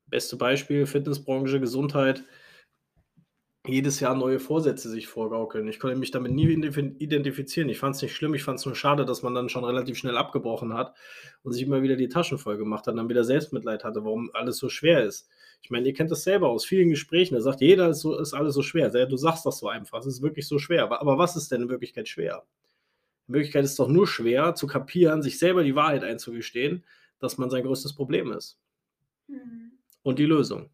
Beste 0.08 0.38
Beispiel: 0.38 0.86
Fitnessbranche, 0.86 1.60
Gesundheit 1.60 2.24
jedes 3.68 4.00
Jahr 4.00 4.16
neue 4.16 4.40
Vorsätze 4.40 4.90
sich 4.90 5.08
vorgaukeln. 5.08 5.68
Ich 5.68 5.80
konnte 5.80 5.98
mich 5.98 6.12
damit 6.12 6.32
nie 6.32 6.48
identifizieren. 6.48 7.70
Ich 7.70 7.80
fand 7.80 7.96
es 7.96 8.02
nicht 8.02 8.16
schlimm, 8.16 8.34
ich 8.34 8.44
fand 8.44 8.60
es 8.60 8.66
nur 8.66 8.76
schade, 8.76 9.06
dass 9.06 9.24
man 9.24 9.34
dann 9.34 9.50
schon 9.50 9.64
relativ 9.64 9.98
schnell 9.98 10.18
abgebrochen 10.18 10.74
hat 10.74 10.94
und 11.44 11.54
sich 11.54 11.64
immer 11.64 11.82
wieder 11.82 11.96
die 11.96 12.10
Taschen 12.10 12.38
voll 12.38 12.58
gemacht 12.58 12.86
hat 12.88 12.94
und 12.94 12.98
dann 12.98 13.10
wieder 13.10 13.24
Selbstmitleid 13.24 13.84
hatte, 13.84 14.04
warum 14.04 14.30
alles 14.34 14.58
so 14.58 14.70
schwer 14.70 15.04
ist. 15.04 15.30
Ich 15.62 15.72
meine, 15.72 15.88
ihr 15.88 15.94
kennt 15.94 16.12
das 16.12 16.24
selber 16.24 16.50
aus 16.50 16.66
vielen 16.66 16.90
Gesprächen, 16.90 17.36
da 17.36 17.42
sagt 17.42 17.62
jeder, 17.62 17.90
ist, 17.90 18.02
so, 18.02 18.18
ist 18.20 18.34
alles 18.34 18.54
so 18.54 18.62
schwer. 18.62 18.90
Du 18.90 19.18
sagst 19.18 19.46
das 19.46 19.58
so 19.60 19.68
einfach, 19.68 20.00
es 20.00 20.06
ist 20.06 20.22
wirklich 20.22 20.48
so 20.48 20.60
schwer. 20.60 20.84
Aber, 20.84 21.02
aber 21.02 21.18
was 21.18 21.36
ist 21.36 21.52
denn 21.52 21.64
in 21.64 21.70
Wirklichkeit 21.70 22.08
schwer? 22.08 22.44
In 23.28 23.34
Wirklichkeit 23.34 23.64
ist 23.64 23.72
es 23.72 23.78
doch 23.78 23.88
nur 23.88 24.08
schwer 24.08 24.56
zu 24.56 24.68
kapieren, 24.68 25.24
sich 25.24 25.40
selber 25.40 25.64
die 25.64 25.76
Wahrheit 25.76 26.04
einzugestehen, 26.04 26.84
dass 27.20 27.38
man 27.38 27.50
sein 27.50 27.64
größtes 27.64 27.94
Problem 27.94 28.32
ist. 28.32 28.60
Mhm. 29.28 29.72
Und 30.04 30.20
die 30.20 30.26
Lösung. 30.26 30.70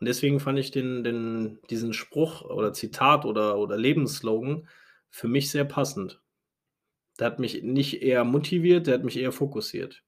Und 0.00 0.06
deswegen 0.06 0.40
fand 0.40 0.58
ich 0.58 0.70
den, 0.70 1.04
den, 1.04 1.58
diesen 1.68 1.92
Spruch 1.92 2.40
oder 2.42 2.72
Zitat 2.72 3.26
oder, 3.26 3.58
oder 3.58 3.76
Lebensslogan 3.76 4.66
für 5.10 5.28
mich 5.28 5.50
sehr 5.50 5.64
passend. 5.64 6.22
Der 7.18 7.26
hat 7.26 7.38
mich 7.38 7.62
nicht 7.62 8.02
eher 8.02 8.24
motiviert, 8.24 8.86
der 8.86 8.94
hat 8.94 9.04
mich 9.04 9.18
eher 9.18 9.32
fokussiert. 9.32 10.02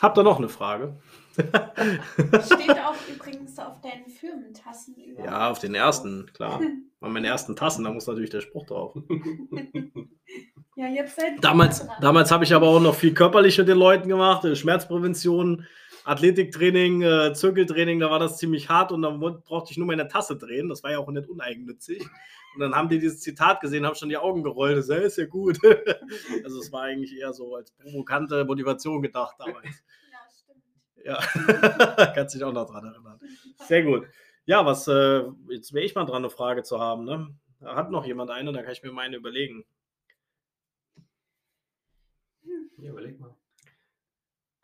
Habt 0.00 0.16
ihr 0.16 0.22
noch 0.22 0.38
eine 0.38 0.48
Frage? 0.48 0.96
Steht 1.34 2.70
auch 2.70 2.96
übrigens 3.12 3.58
auf 3.58 3.80
deinen 3.80 4.08
Firmentassen 4.08 4.94
über. 4.96 5.24
Ja, 5.24 5.50
auf 5.50 5.58
den 5.58 5.74
ersten, 5.74 6.32
klar. 6.32 6.60
An 7.00 7.12
meinen 7.12 7.24
ersten 7.24 7.54
Tassen, 7.54 7.84
da 7.84 7.92
muss 7.92 8.06
natürlich 8.06 8.30
der 8.30 8.40
Spruch 8.40 8.66
drauf. 8.66 8.96
ja, 10.76 10.88
jetzt 10.88 11.16
seid 11.16 11.42
Damals, 11.42 11.86
damals 12.00 12.32
habe 12.32 12.42
ich 12.42 12.52
aber 12.54 12.66
auch 12.66 12.80
noch 12.80 12.94
viel 12.94 13.14
körperlich 13.14 13.56
mit 13.58 13.68
den 13.68 13.78
Leuten 13.78 14.08
gemacht, 14.08 14.44
äh, 14.44 14.56
Schmerzprävention, 14.56 15.64
Athletiktraining, 16.08 17.02
äh, 17.02 17.34
Zirkeltraining, 17.34 18.00
da 18.00 18.10
war 18.10 18.18
das 18.18 18.38
ziemlich 18.38 18.70
hart 18.70 18.92
und 18.92 19.02
dann 19.02 19.20
brauchte 19.20 19.72
ich 19.72 19.76
nur 19.76 19.86
meine 19.86 20.08
Tasse 20.08 20.38
drehen. 20.38 20.70
Das 20.70 20.82
war 20.82 20.90
ja 20.90 20.98
auch 21.00 21.10
nicht 21.10 21.28
uneigennützig. 21.28 22.00
Und 22.54 22.60
dann 22.60 22.74
haben 22.74 22.88
die 22.88 22.98
dieses 22.98 23.20
Zitat 23.20 23.60
gesehen, 23.60 23.84
haben 23.84 23.94
schon 23.94 24.08
die 24.08 24.16
Augen 24.16 24.42
gerollt. 24.42 24.78
Das 24.78 24.88
ist 24.88 25.18
ja 25.18 25.26
gut. 25.26 25.58
also 26.44 26.60
es 26.60 26.72
war 26.72 26.84
eigentlich 26.84 27.14
eher 27.14 27.34
so 27.34 27.54
als 27.54 27.72
provokante 27.72 28.46
Motivation 28.46 29.02
gedacht 29.02 29.36
damals. 29.38 29.84
Ja, 31.04 31.20
stimmt. 31.20 32.00
Ja, 32.00 32.12
kannst 32.14 32.34
dich 32.34 32.42
auch 32.42 32.54
noch 32.54 32.70
dran 32.70 32.86
erinnern. 32.86 33.20
Sehr 33.66 33.82
gut. 33.82 34.06
Ja, 34.46 34.64
was, 34.64 34.88
äh, 34.88 35.24
jetzt 35.50 35.74
wäre 35.74 35.84
ich 35.84 35.94
mal 35.94 36.06
dran, 36.06 36.24
eine 36.24 36.30
Frage 36.30 36.62
zu 36.62 36.80
haben. 36.80 37.04
Ne? 37.04 37.36
Hat 37.62 37.90
noch 37.90 38.06
jemand 38.06 38.30
eine, 38.30 38.50
dann 38.50 38.64
kann 38.64 38.72
ich 38.72 38.82
mir 38.82 38.92
meine 38.92 39.16
überlegen. 39.16 39.66
Ja, 42.78 42.88
überleg 42.88 43.20
mal. 43.20 43.37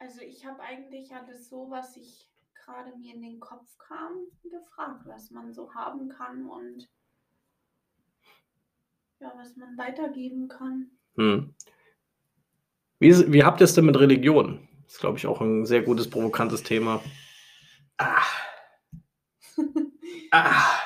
Also 0.05 0.21
ich 0.21 0.45
habe 0.45 0.61
eigentlich 0.61 1.15
alles 1.15 1.49
so, 1.49 1.71
was 1.71 1.97
ich 1.97 2.29
gerade 2.63 2.95
mir 2.99 3.15
in 3.15 3.23
den 3.23 3.41
Kopf 3.41 3.79
kam, 3.79 4.27
gefragt, 4.43 5.07
was 5.07 5.31
man 5.31 5.55
so 5.55 5.73
haben 5.75 6.11
kann 6.11 6.47
und 6.47 6.87
ja, 9.19 9.33
was 9.35 9.57
man 9.57 9.79
weitergeben 9.79 10.49
kann. 10.49 10.91
Hm. 11.17 11.55
Wie, 12.99 13.33
wie 13.33 13.45
habt 13.45 13.63
ihr 13.63 13.65
es 13.65 13.75
denn 13.75 13.87
mit 13.87 13.99
Religion? 13.99 14.69
Das 14.83 14.97
ist, 14.97 15.01
glaube 15.01 15.17
ich, 15.17 15.27
auch 15.27 15.41
ein 15.41 15.65
sehr 15.65 15.81
gutes, 15.81 16.11
provokantes 16.11 16.63
Thema. 16.63 17.03
Ah. 17.97 18.21
ah. 20.33 20.81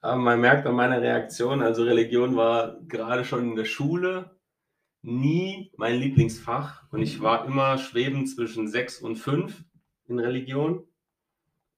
Aber 0.00 0.16
man 0.16 0.40
merkt 0.40 0.66
an 0.66 0.74
meiner 0.74 1.02
Reaktion, 1.02 1.60
also 1.60 1.82
Religion 1.82 2.34
war 2.34 2.80
gerade 2.88 3.26
schon 3.26 3.50
in 3.50 3.56
der 3.56 3.66
Schule 3.66 4.39
nie 5.02 5.72
mein 5.76 5.98
Lieblingsfach 5.98 6.84
und 6.92 7.02
ich 7.02 7.20
war 7.22 7.46
immer 7.46 7.78
schwebend 7.78 8.28
zwischen 8.28 8.68
sechs 8.68 8.98
und 8.98 9.16
fünf 9.16 9.64
in 10.06 10.18
Religion 10.18 10.86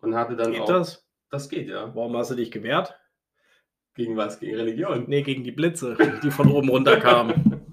und 0.01 0.15
hatte 0.15 0.37
dann 0.37 0.53
geht 0.53 0.63
auch. 0.63 0.67
das? 0.67 1.07
Das 1.31 1.49
geht, 1.49 1.69
ja. 1.69 1.95
Warum 1.95 2.17
hast 2.17 2.31
du 2.31 2.35
dich 2.35 2.51
gewehrt? 2.51 2.99
Gegen 3.95 4.17
was? 4.17 4.41
Gegen 4.41 4.57
Religion? 4.57 5.05
Nee, 5.07 5.23
gegen 5.23 5.45
die 5.45 5.53
Blitze, 5.53 5.97
die 6.23 6.31
von 6.31 6.51
oben 6.51 6.69
runter 6.69 6.99
kamen. 6.99 7.65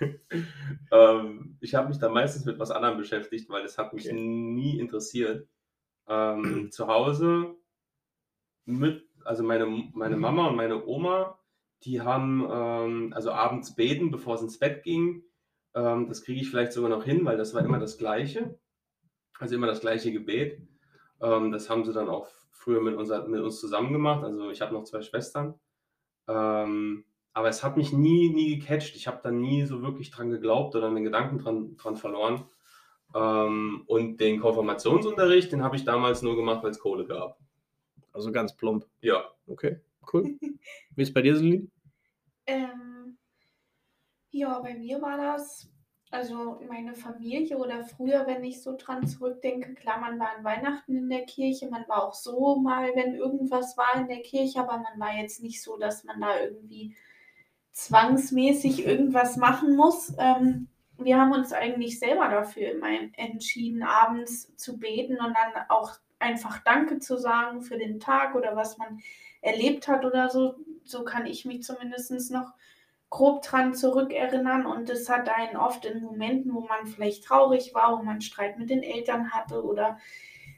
ähm, 0.92 1.56
ich 1.60 1.74
habe 1.74 1.88
mich 1.88 1.98
da 1.98 2.08
meistens 2.08 2.44
mit 2.44 2.58
was 2.58 2.70
anderem 2.70 2.98
beschäftigt, 2.98 3.48
weil 3.50 3.64
es 3.64 3.78
hat 3.78 3.92
mich 3.92 4.06
Okay. 4.06 4.20
nie 4.20 4.78
interessiert. 4.78 5.48
Ähm, 6.08 6.70
zu 6.70 6.86
Hause 6.88 7.54
mit, 8.64 9.08
also 9.24 9.42
meine, 9.42 9.66
meine 9.66 10.16
Mama 10.16 10.48
und 10.48 10.56
meine 10.56 10.84
Oma, 10.86 11.38
die 11.84 12.00
haben 12.00 12.46
ähm, 12.50 13.12
also 13.14 13.32
abends 13.32 13.74
beten, 13.74 14.10
bevor 14.10 14.34
es 14.36 14.42
ins 14.42 14.58
Bett 14.58 14.82
ging. 14.82 15.24
Ähm, 15.74 16.08
das 16.08 16.22
kriege 16.22 16.40
ich 16.40 16.50
vielleicht 16.50 16.72
sogar 16.72 16.90
noch 16.90 17.04
hin, 17.04 17.24
weil 17.24 17.36
das 17.36 17.54
war 17.54 17.64
immer 17.64 17.78
das 17.78 17.98
Gleiche. 17.98 18.58
Also 19.38 19.54
immer 19.56 19.66
das 19.66 19.80
gleiche 19.80 20.12
Gebet. 20.12 20.60
Ähm, 21.20 21.50
das 21.50 21.68
haben 21.68 21.84
sie 21.84 21.92
dann 21.92 22.08
auch 22.08 22.28
früher 22.50 22.80
mit, 22.80 22.96
unser, 22.96 23.26
mit 23.26 23.40
uns 23.40 23.60
zusammen 23.60 23.92
gemacht. 23.92 24.24
Also 24.24 24.50
ich 24.50 24.60
habe 24.60 24.72
noch 24.72 24.84
zwei 24.84 25.02
Schwestern. 25.02 25.54
Ähm, 26.28 27.04
aber 27.32 27.48
es 27.48 27.64
hat 27.64 27.76
mich 27.76 27.92
nie, 27.92 28.28
nie 28.28 28.58
gecatcht. 28.58 28.94
Ich 28.94 29.06
habe 29.06 29.20
da 29.22 29.30
nie 29.30 29.64
so 29.64 29.82
wirklich 29.82 30.10
dran 30.10 30.30
geglaubt 30.30 30.76
oder 30.76 30.88
einen 30.88 31.04
Gedanken 31.04 31.38
dran, 31.38 31.76
dran 31.76 31.96
verloren. 31.96 32.44
Ähm, 33.14 33.82
und 33.86 34.20
den 34.20 34.40
Konfirmationsunterricht, 34.40 35.52
den 35.52 35.62
habe 35.62 35.76
ich 35.76 35.84
damals 35.84 36.22
nur 36.22 36.36
gemacht, 36.36 36.62
weil 36.62 36.70
es 36.70 36.78
Kohle 36.78 37.06
gab. 37.06 37.38
Also 38.12 38.30
ganz 38.30 38.56
plump. 38.56 38.86
Ja. 39.00 39.24
Okay, 39.46 39.80
cool. 40.12 40.38
Wie 40.96 41.02
ist 41.02 41.14
bei 41.14 41.22
dir, 41.22 41.36
Celine? 41.36 41.68
Ähm, 42.46 43.18
ja, 44.30 44.58
bei 44.60 44.74
mir 44.74 45.00
war 45.00 45.16
das, 45.18 45.68
also 46.10 46.60
meine 46.68 46.94
Familie 46.94 47.56
oder 47.56 47.84
früher, 47.84 48.26
wenn 48.26 48.44
ich 48.44 48.62
so 48.62 48.76
dran 48.76 49.06
zurückdenke, 49.06 49.74
klar, 49.74 50.00
man 50.00 50.18
war 50.18 50.36
an 50.36 50.44
Weihnachten 50.44 50.96
in 50.96 51.08
der 51.08 51.24
Kirche, 51.24 51.68
man 51.68 51.86
war 51.88 52.08
auch 52.08 52.14
so 52.14 52.56
mal, 52.56 52.90
wenn 52.94 53.14
irgendwas 53.14 53.76
war 53.76 54.00
in 54.00 54.08
der 54.08 54.22
Kirche, 54.22 54.60
aber 54.60 54.78
man 54.78 54.98
war 54.98 55.14
jetzt 55.14 55.42
nicht 55.42 55.62
so, 55.62 55.76
dass 55.76 56.04
man 56.04 56.20
da 56.20 56.40
irgendwie 56.40 56.94
zwangsmäßig 57.72 58.86
irgendwas 58.86 59.36
machen 59.36 59.76
muss. 59.76 60.14
Ähm, 60.18 60.68
wir 60.98 61.18
haben 61.18 61.32
uns 61.32 61.52
eigentlich 61.52 61.98
selber 61.98 62.28
dafür 62.28 62.72
immer 62.72 62.88
entschieden, 63.16 63.82
abends 63.82 64.54
zu 64.56 64.78
beten 64.78 65.18
und 65.18 65.34
dann 65.34 65.64
auch 65.68 65.96
einfach 66.22 66.58
Danke 66.64 66.98
zu 66.98 67.18
sagen 67.18 67.62
für 67.62 67.76
den 67.76 68.00
Tag 68.00 68.34
oder 68.34 68.56
was 68.56 68.78
man 68.78 69.00
erlebt 69.40 69.88
hat 69.88 70.04
oder 70.04 70.30
so. 70.30 70.54
So 70.84 71.04
kann 71.04 71.26
ich 71.26 71.44
mich 71.44 71.62
zumindest 71.62 72.30
noch 72.30 72.52
grob 73.10 73.42
dran 73.42 73.74
zurückerinnern 73.74 74.64
und 74.64 74.88
es 74.88 75.10
hat 75.10 75.28
einen 75.28 75.56
oft 75.56 75.84
in 75.84 76.02
Momenten, 76.02 76.54
wo 76.54 76.60
man 76.60 76.86
vielleicht 76.86 77.24
traurig 77.24 77.74
war, 77.74 77.98
wo 77.98 78.02
man 78.02 78.22
Streit 78.22 78.58
mit 78.58 78.70
den 78.70 78.82
Eltern 78.82 79.32
hatte 79.32 79.62
oder 79.62 79.98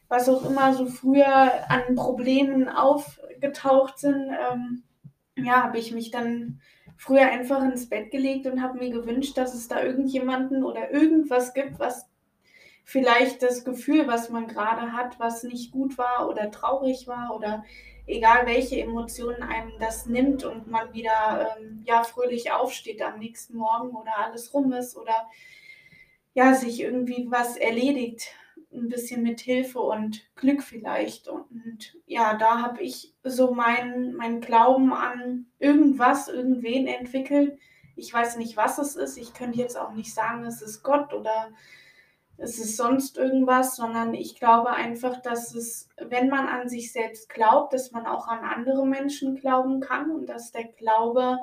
was 0.08 0.28
auch 0.28 0.48
immer 0.48 0.72
so 0.72 0.86
früher 0.86 1.68
an 1.68 1.96
Problemen 1.96 2.68
aufgetaucht 2.68 3.98
sind, 3.98 4.30
ähm, 4.30 4.84
ja, 5.36 5.64
habe 5.64 5.78
ich 5.78 5.92
mich 5.92 6.12
dann 6.12 6.60
früher 6.96 7.26
einfach 7.26 7.62
ins 7.64 7.88
Bett 7.88 8.12
gelegt 8.12 8.46
und 8.46 8.62
habe 8.62 8.78
mir 8.78 8.90
gewünscht, 8.90 9.36
dass 9.36 9.54
es 9.54 9.66
da 9.66 9.82
irgendjemanden 9.82 10.62
oder 10.62 10.92
irgendwas 10.92 11.54
gibt, 11.54 11.80
was 11.80 12.08
vielleicht 12.84 13.42
das 13.42 13.64
Gefühl, 13.64 14.06
was 14.06 14.28
man 14.28 14.46
gerade 14.46 14.92
hat, 14.92 15.18
was 15.18 15.42
nicht 15.42 15.72
gut 15.72 15.96
war 15.98 16.28
oder 16.28 16.50
traurig 16.50 17.08
war 17.08 17.34
oder 17.34 17.64
egal 18.06 18.46
welche 18.46 18.80
Emotionen 18.80 19.42
einem 19.42 19.72
das 19.80 20.06
nimmt 20.06 20.44
und 20.44 20.70
man 20.70 20.92
wieder 20.92 21.56
ähm, 21.58 21.82
ja 21.86 22.04
fröhlich 22.04 22.52
aufsteht 22.52 23.02
am 23.02 23.18
nächsten 23.18 23.56
Morgen 23.56 23.96
oder 23.96 24.18
alles 24.18 24.52
rum 24.52 24.72
ist 24.72 24.96
oder 24.96 25.28
ja 26.34 26.54
sich 26.54 26.80
irgendwie 26.80 27.26
was 27.30 27.56
erledigt, 27.56 28.28
ein 28.72 28.88
bisschen 28.88 29.22
mit 29.22 29.40
Hilfe 29.40 29.80
und 29.80 30.28
Glück 30.34 30.62
vielleicht 30.62 31.28
und, 31.28 31.46
und 31.50 31.96
ja, 32.06 32.34
da 32.34 32.60
habe 32.60 32.82
ich 32.82 33.14
so 33.22 33.54
meinen 33.54 34.14
mein 34.14 34.40
Glauben 34.40 34.92
an 34.92 35.46
irgendwas, 35.58 36.28
irgendwen 36.28 36.86
entwickelt. 36.86 37.58
Ich 37.96 38.12
weiß 38.12 38.36
nicht, 38.36 38.56
was 38.56 38.78
es 38.78 38.96
ist. 38.96 39.16
Ich 39.16 39.32
könnte 39.32 39.58
jetzt 39.58 39.78
auch 39.78 39.92
nicht 39.92 40.12
sagen, 40.12 40.44
es 40.44 40.60
ist 40.60 40.82
Gott 40.82 41.14
oder 41.14 41.52
es 42.36 42.58
ist 42.58 42.76
sonst 42.76 43.16
irgendwas, 43.16 43.76
sondern 43.76 44.14
ich 44.14 44.34
glaube 44.34 44.70
einfach, 44.70 45.22
dass 45.22 45.54
es, 45.54 45.88
wenn 45.98 46.28
man 46.28 46.48
an 46.48 46.68
sich 46.68 46.92
selbst 46.92 47.28
glaubt, 47.28 47.72
dass 47.72 47.92
man 47.92 48.06
auch 48.06 48.26
an 48.26 48.44
andere 48.44 48.86
Menschen 48.86 49.36
glauben 49.36 49.80
kann 49.80 50.10
und 50.10 50.26
dass 50.26 50.50
der 50.50 50.64
Glaube 50.64 51.38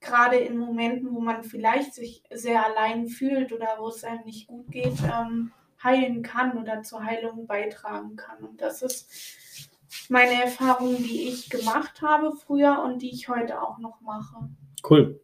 gerade 0.00 0.36
in 0.36 0.56
Momenten, 0.56 1.14
wo 1.14 1.20
man 1.20 1.44
vielleicht 1.44 1.94
sich 1.94 2.22
sehr 2.30 2.64
allein 2.64 3.06
fühlt 3.06 3.52
oder 3.52 3.76
wo 3.78 3.88
es 3.88 4.02
einem 4.02 4.24
nicht 4.24 4.46
gut 4.46 4.70
geht, 4.70 4.96
ähm, 5.04 5.52
heilen 5.82 6.22
kann 6.22 6.58
oder 6.58 6.82
zur 6.82 7.04
Heilung 7.04 7.46
beitragen 7.46 8.16
kann. 8.16 8.42
Und 8.44 8.60
das 8.60 8.82
ist 8.82 9.68
meine 10.08 10.42
Erfahrung, 10.42 10.96
die 10.96 11.28
ich 11.28 11.50
gemacht 11.50 12.02
habe 12.02 12.32
früher 12.32 12.82
und 12.82 13.02
die 13.02 13.10
ich 13.10 13.28
heute 13.28 13.60
auch 13.62 13.78
noch 13.78 14.00
mache. 14.00 14.48
Cool. 14.88 15.20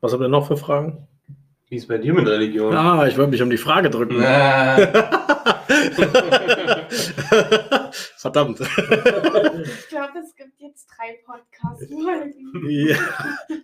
Was 0.00 0.12
habt 0.12 0.22
ihr 0.22 0.28
noch 0.28 0.46
für 0.46 0.56
Fragen? 0.56 1.08
Wie 1.70 1.76
ist 1.76 1.86
bei 1.86 1.98
dir 1.98 2.14
mit 2.14 2.26
Religion? 2.26 2.74
Ah, 2.74 3.06
ich 3.06 3.18
wollte 3.18 3.32
mich 3.32 3.42
um 3.42 3.50
die 3.50 3.58
Frage 3.58 3.90
drücken. 3.90 4.20
Na, 4.20 4.78
Verdammt. 8.16 8.60
Ich 8.60 9.88
glaube, 9.88 10.18
es 10.18 10.34
gibt 10.34 10.58
jetzt 10.60 10.88
drei 10.96 11.18
Podcast-Folgen. 11.26 12.70
Ja, 12.70 12.96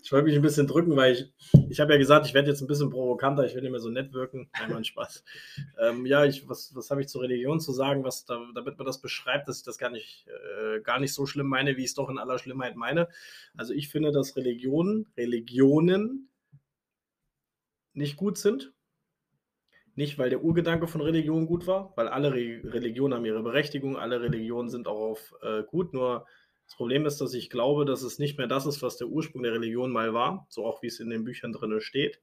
ich 0.03 0.13
wollte 0.13 0.27
mich 0.27 0.37
ein 0.37 0.43
bisschen 0.43 0.67
drücken, 0.67 0.95
weil 0.97 1.15
ich, 1.15 1.33
ich 1.71 1.81
habe 1.81 1.93
ja 1.93 1.99
gesagt, 1.99 2.27
ich 2.27 2.35
werde 2.35 2.51
jetzt 2.51 2.61
ein 2.61 2.67
bisschen 2.67 2.91
provokanter, 2.91 3.47
ich 3.47 3.55
will 3.55 3.63
nicht 3.63 3.71
mehr 3.71 3.81
so 3.81 3.89
nett 3.89 4.13
wirken. 4.13 4.51
Nein, 4.59 4.73
mein 4.73 4.85
Spaß. 4.85 5.25
Ähm, 5.81 6.05
ja, 6.05 6.27
ich, 6.27 6.47
was, 6.47 6.73
was 6.75 6.91
habe 6.91 7.01
ich 7.01 7.09
zur 7.09 7.23
Religion 7.23 7.59
zu 7.59 7.73
sagen, 7.73 8.05
was 8.05 8.27
da, 8.27 8.39
damit 8.55 8.77
man 8.77 8.87
das 8.87 9.01
beschreibt, 9.01 9.49
dass 9.49 9.59
ich 9.59 9.65
das 9.65 9.79
gar 9.79 9.91
nicht, 9.91 10.27
äh, 10.29 10.81
gar 10.81 11.01
nicht 11.01 11.15
so 11.15 11.25
schlimm 11.25 11.47
meine, 11.47 11.79
wie 11.79 11.85
ich 11.85 11.89
es 11.89 11.95
doch 11.95 12.11
in 12.11 12.19
aller 12.19 12.39
Schlimmheit 12.39 12.77
meine. 12.77 13.09
Also 13.57 13.73
ich 13.73 13.89
finde, 13.89 14.13
dass 14.13 14.37
Religionen, 14.37 15.07
Religionen 15.17 16.29
nicht 17.95 18.17
gut 18.17 18.39
sind. 18.39 18.73
Nicht, 19.97 20.19
weil 20.19 20.29
der 20.29 20.43
Urgedanke 20.43 20.89
von 20.89 21.01
Religion 21.01 21.47
gut 21.47 21.67
war, 21.67 21.93
weil 21.97 22.09
alle 22.09 22.33
Re 22.33 22.61
Religionen 22.65 23.15
haben 23.15 23.25
ihre 23.25 23.43
Berechtigung, 23.43 23.97
alle 23.97 24.21
Religionen 24.21 24.69
sind 24.69 24.89
auch 24.89 25.11
auf 25.11 25.35
äh, 25.43 25.63
gut, 25.63 25.95
nur 25.95 26.27
das 26.67 26.77
Problem 26.77 27.07
ist, 27.07 27.21
dass 27.21 27.35
ich 27.35 27.51
glaube, 27.51 27.85
dass 27.85 28.03
es 28.03 28.19
nicht 28.19 28.39
mehr 28.39 28.47
das 28.47 28.67
ist, 28.67 28.83
was 28.83 28.97
der 28.97 29.09
Ursprung 29.09 29.43
der 29.43 29.53
Religion 29.53 29.93
mal 29.93 30.15
war, 30.15 30.47
so 30.49 30.65
auch 30.65 30.83
wie 30.83 30.89
es 30.89 30.99
in 30.99 31.11
den 31.11 31.25
Büchern 31.25 31.53
drin 31.53 31.81
steht. 31.81 32.21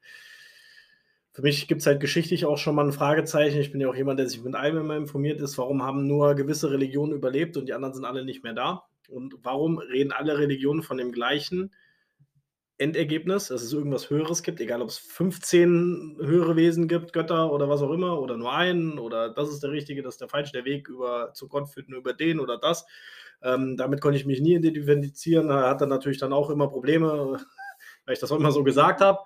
Für 1.33 1.43
mich 1.43 1.67
gibt 1.67 1.81
es 1.81 1.87
halt 1.87 2.01
geschichtlich 2.01 2.45
auch 2.45 2.57
schon 2.57 2.75
mal 2.75 2.85
ein 2.85 2.91
Fragezeichen. 2.91 3.61
Ich 3.61 3.71
bin 3.71 3.79
ja 3.79 3.87
auch 3.87 3.95
jemand, 3.95 4.19
der 4.19 4.27
sich 4.27 4.43
mit 4.43 4.53
allem 4.53 4.77
immer 4.77 4.97
informiert 4.97 5.39
ist. 5.39 5.57
Warum 5.57 5.81
haben 5.81 6.07
nur 6.07 6.35
gewisse 6.35 6.71
Religionen 6.71 7.13
überlebt 7.13 7.55
und 7.55 7.67
die 7.67 7.73
anderen 7.73 7.93
sind 7.93 8.03
alle 8.03 8.25
nicht 8.25 8.43
mehr 8.43 8.53
da? 8.53 8.83
Und 9.07 9.35
warum 9.41 9.77
reden 9.77 10.11
alle 10.11 10.37
Religionen 10.37 10.83
von 10.83 10.97
dem 10.97 11.13
gleichen 11.13 11.71
Endergebnis, 12.81 13.47
dass 13.47 13.61
es 13.61 13.71
irgendwas 13.71 14.09
Höheres 14.09 14.43
gibt, 14.43 14.59
egal 14.59 14.81
ob 14.81 14.89
es 14.89 14.97
15 14.97 16.17
höhere 16.19 16.55
Wesen 16.55 16.87
gibt, 16.87 17.13
Götter 17.13 17.51
oder 17.51 17.69
was 17.69 17.81
auch 17.81 17.91
immer, 17.91 18.19
oder 18.19 18.37
nur 18.37 18.51
einen, 18.51 18.97
oder 18.99 19.29
das 19.29 19.49
ist 19.49 19.61
der 19.61 19.71
richtige, 19.71 20.01
das 20.01 20.15
ist 20.15 20.21
der 20.21 20.29
falsche, 20.29 20.51
der 20.51 20.65
Weg 20.65 20.89
über, 20.89 21.31
zu 21.33 21.47
Gott 21.47 21.69
führt 21.69 21.89
nur 21.89 21.99
über 21.99 22.13
den 22.13 22.39
oder 22.39 22.57
das. 22.57 22.85
Ähm, 23.43 23.77
damit 23.77 24.01
konnte 24.01 24.17
ich 24.17 24.25
mich 24.25 24.41
nie 24.41 24.55
identifizieren. 24.55 25.49
Er 25.49 25.69
hat 25.69 25.81
dann 25.81 25.89
natürlich 25.89 26.17
dann 26.17 26.33
auch 26.33 26.49
immer 26.49 26.67
Probleme, 26.67 27.39
weil 28.05 28.13
ich 28.13 28.19
das 28.19 28.31
auch 28.31 28.39
immer 28.39 28.51
so 28.51 28.63
gesagt 28.63 28.99
habe. 28.99 29.19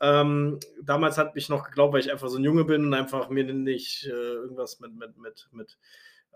Ähm, 0.00 0.60
damals 0.82 1.18
hat 1.18 1.34
mich 1.34 1.48
noch 1.48 1.64
geglaubt, 1.64 1.94
weil 1.94 2.00
ich 2.00 2.12
einfach 2.12 2.28
so 2.28 2.38
ein 2.38 2.44
Junge 2.44 2.64
bin 2.64 2.84
und 2.84 2.94
einfach 2.94 3.30
mir 3.30 3.44
nicht 3.44 4.06
äh, 4.06 4.10
irgendwas 4.10 4.80
mit, 4.80 4.94
mit, 4.94 5.16
mit, 5.16 5.48
mit 5.52 5.78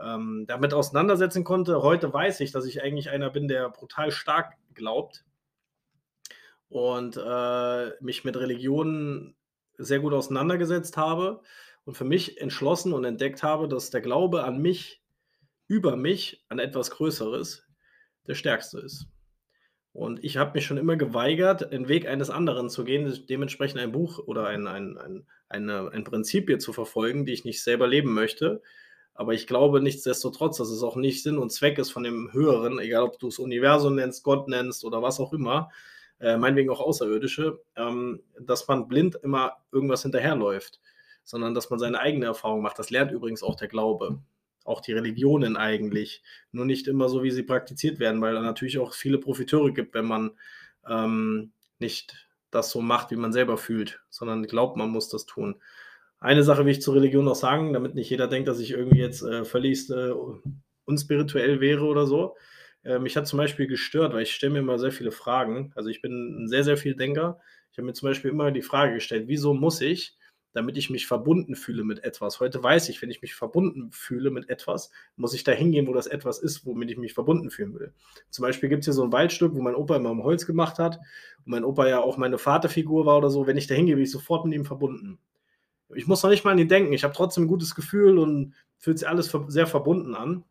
ähm, 0.00 0.46
damit 0.48 0.74
auseinandersetzen 0.74 1.44
konnte. 1.44 1.82
Heute 1.82 2.12
weiß 2.12 2.40
ich, 2.40 2.50
dass 2.50 2.64
ich 2.64 2.82
eigentlich 2.82 3.10
einer 3.10 3.30
bin, 3.30 3.46
der 3.46 3.68
brutal 3.68 4.10
stark 4.10 4.54
glaubt 4.74 5.24
und 6.72 7.18
äh, 7.18 7.90
mich 8.00 8.24
mit 8.24 8.34
Religionen 8.36 9.36
sehr 9.76 10.00
gut 10.00 10.14
auseinandergesetzt 10.14 10.96
habe 10.96 11.42
und 11.84 11.98
für 11.98 12.06
mich 12.06 12.40
entschlossen 12.40 12.94
und 12.94 13.04
entdeckt 13.04 13.42
habe, 13.42 13.68
dass 13.68 13.90
der 13.90 14.00
Glaube 14.00 14.44
an 14.44 14.62
mich, 14.62 15.02
über 15.68 15.96
mich, 15.96 16.44
an 16.48 16.58
etwas 16.58 16.90
Größeres, 16.90 17.66
der 18.26 18.34
stärkste 18.34 18.80
ist. 18.80 19.06
Und 19.92 20.24
ich 20.24 20.38
habe 20.38 20.52
mich 20.54 20.64
schon 20.64 20.78
immer 20.78 20.96
geweigert, 20.96 21.70
den 21.72 21.88
Weg 21.88 22.08
eines 22.08 22.30
anderen 22.30 22.70
zu 22.70 22.84
gehen, 22.84 23.22
dementsprechend 23.28 23.78
ein 23.78 23.92
Buch 23.92 24.18
oder 24.20 24.46
ein, 24.46 24.66
ein, 24.66 24.96
ein, 24.96 25.26
eine, 25.50 25.90
ein 25.90 26.04
Prinzip 26.04 26.48
hier 26.48 26.58
zu 26.58 26.72
verfolgen, 26.72 27.26
die 27.26 27.34
ich 27.34 27.44
nicht 27.44 27.62
selber 27.62 27.86
leben 27.86 28.14
möchte. 28.14 28.62
Aber 29.12 29.34
ich 29.34 29.46
glaube 29.46 29.82
nichtsdestotrotz, 29.82 30.56
dass 30.56 30.70
es 30.70 30.82
auch 30.82 30.96
nicht 30.96 31.22
Sinn 31.22 31.36
und 31.36 31.52
Zweck 31.52 31.76
ist 31.76 31.90
von 31.90 32.02
dem 32.02 32.32
Höheren, 32.32 32.78
egal 32.78 33.02
ob 33.02 33.18
du 33.18 33.28
es 33.28 33.38
Universum 33.38 33.96
nennst, 33.96 34.24
Gott 34.24 34.48
nennst 34.48 34.86
oder 34.86 35.02
was 35.02 35.20
auch 35.20 35.34
immer, 35.34 35.70
äh, 36.22 36.36
meinetwegen 36.36 36.70
auch 36.70 36.80
Außerirdische, 36.80 37.60
ähm, 37.76 38.22
dass 38.40 38.68
man 38.68 38.88
blind 38.88 39.16
immer 39.16 39.56
irgendwas 39.72 40.02
hinterherläuft, 40.02 40.80
sondern 41.24 41.52
dass 41.52 41.68
man 41.68 41.78
seine 41.78 41.98
eigene 41.98 42.26
Erfahrung 42.26 42.62
macht. 42.62 42.78
Das 42.78 42.90
lernt 42.90 43.10
übrigens 43.10 43.42
auch 43.42 43.56
der 43.56 43.68
Glaube. 43.68 44.18
Auch 44.64 44.80
die 44.80 44.92
Religionen 44.92 45.56
eigentlich. 45.56 46.22
Nur 46.52 46.64
nicht 46.64 46.86
immer 46.86 47.08
so, 47.08 47.24
wie 47.24 47.32
sie 47.32 47.42
praktiziert 47.42 47.98
werden, 47.98 48.20
weil 48.20 48.34
da 48.34 48.40
natürlich 48.40 48.78
auch 48.78 48.94
viele 48.94 49.18
Profiteure 49.18 49.72
gibt, 49.72 49.94
wenn 49.94 50.06
man 50.06 50.30
ähm, 50.88 51.50
nicht 51.80 52.28
das 52.52 52.70
so 52.70 52.80
macht, 52.80 53.10
wie 53.10 53.16
man 53.16 53.32
selber 53.32 53.56
fühlt, 53.56 54.00
sondern 54.08 54.44
glaubt, 54.44 54.76
man 54.76 54.90
muss 54.90 55.08
das 55.08 55.26
tun. 55.26 55.56
Eine 56.20 56.44
Sache 56.44 56.64
will 56.64 56.70
ich 56.70 56.82
zur 56.82 56.94
Religion 56.94 57.24
noch 57.24 57.34
sagen, 57.34 57.72
damit 57.72 57.96
nicht 57.96 58.10
jeder 58.10 58.28
denkt, 58.28 58.46
dass 58.46 58.60
ich 58.60 58.70
irgendwie 58.70 59.00
jetzt 59.00 59.22
äh, 59.22 59.44
völlig 59.44 59.90
äh, 59.90 60.12
unspirituell 60.84 61.60
wäre 61.60 61.84
oder 61.84 62.06
so. 62.06 62.36
Äh, 62.84 62.98
mich 62.98 63.16
hat 63.16 63.26
zum 63.26 63.38
Beispiel 63.38 63.66
gestört, 63.66 64.12
weil 64.12 64.22
ich 64.22 64.34
stelle 64.34 64.54
mir 64.54 64.58
immer 64.60 64.78
sehr 64.78 64.92
viele 64.92 65.12
Fragen. 65.12 65.72
Also 65.74 65.88
ich 65.88 66.02
bin 66.02 66.44
ein 66.44 66.48
sehr, 66.48 66.64
sehr 66.64 66.76
viel 66.76 66.94
Denker. 66.94 67.38
Ich 67.70 67.78
habe 67.78 67.86
mir 67.86 67.92
zum 67.94 68.08
Beispiel 68.08 68.30
immer 68.30 68.50
die 68.50 68.62
Frage 68.62 68.94
gestellt, 68.94 69.28
wieso 69.28 69.54
muss 69.54 69.80
ich, 69.80 70.16
damit 70.52 70.76
ich 70.76 70.90
mich 70.90 71.06
verbunden 71.06 71.54
fühle 71.54 71.84
mit 71.84 72.04
etwas? 72.04 72.40
Heute 72.40 72.62
weiß 72.62 72.88
ich, 72.90 73.00
wenn 73.00 73.10
ich 73.10 73.22
mich 73.22 73.34
verbunden 73.34 73.90
fühle 73.92 74.30
mit 74.30 74.50
etwas, 74.50 74.90
muss 75.16 75.32
ich 75.32 75.44
da 75.44 75.52
hingehen, 75.52 75.86
wo 75.86 75.94
das 75.94 76.06
etwas 76.06 76.38
ist, 76.38 76.66
womit 76.66 76.90
ich 76.90 76.98
mich 76.98 77.14
verbunden 77.14 77.50
fühlen 77.50 77.74
will. 77.74 77.94
Zum 78.30 78.42
Beispiel 78.42 78.68
gibt 78.68 78.80
es 78.80 78.86
hier 78.86 78.92
so 78.92 79.04
ein 79.04 79.12
Waldstück, 79.12 79.54
wo 79.54 79.62
mein 79.62 79.74
Opa 79.74 79.96
immer 79.96 80.10
im 80.10 80.22
Holz 80.22 80.44
gemacht 80.44 80.78
hat 80.78 80.96
und 80.96 81.46
mein 81.46 81.64
Opa 81.64 81.88
ja 81.88 82.00
auch 82.00 82.18
meine 82.18 82.38
Vaterfigur 82.38 83.06
war 83.06 83.18
oder 83.18 83.30
so. 83.30 83.46
Wenn 83.46 83.56
ich 83.56 83.66
da 83.66 83.74
hingehe, 83.74 83.94
bin 83.94 84.04
ich 84.04 84.10
sofort 84.10 84.44
mit 84.44 84.54
ihm 84.54 84.64
verbunden. 84.64 85.18
Ich 85.94 86.06
muss 86.06 86.22
noch 86.22 86.30
nicht 86.30 86.44
mal 86.44 86.52
an 86.52 86.58
ihn 86.58 86.68
denken. 86.68 86.92
Ich 86.92 87.04
habe 87.04 87.14
trotzdem 87.14 87.44
ein 87.44 87.48
gutes 87.48 87.74
Gefühl 87.74 88.18
und 88.18 88.54
fühlt 88.78 88.98
sich 88.98 89.08
alles 89.08 89.34
sehr 89.48 89.66
verbunden 89.66 90.14
an. 90.14 90.44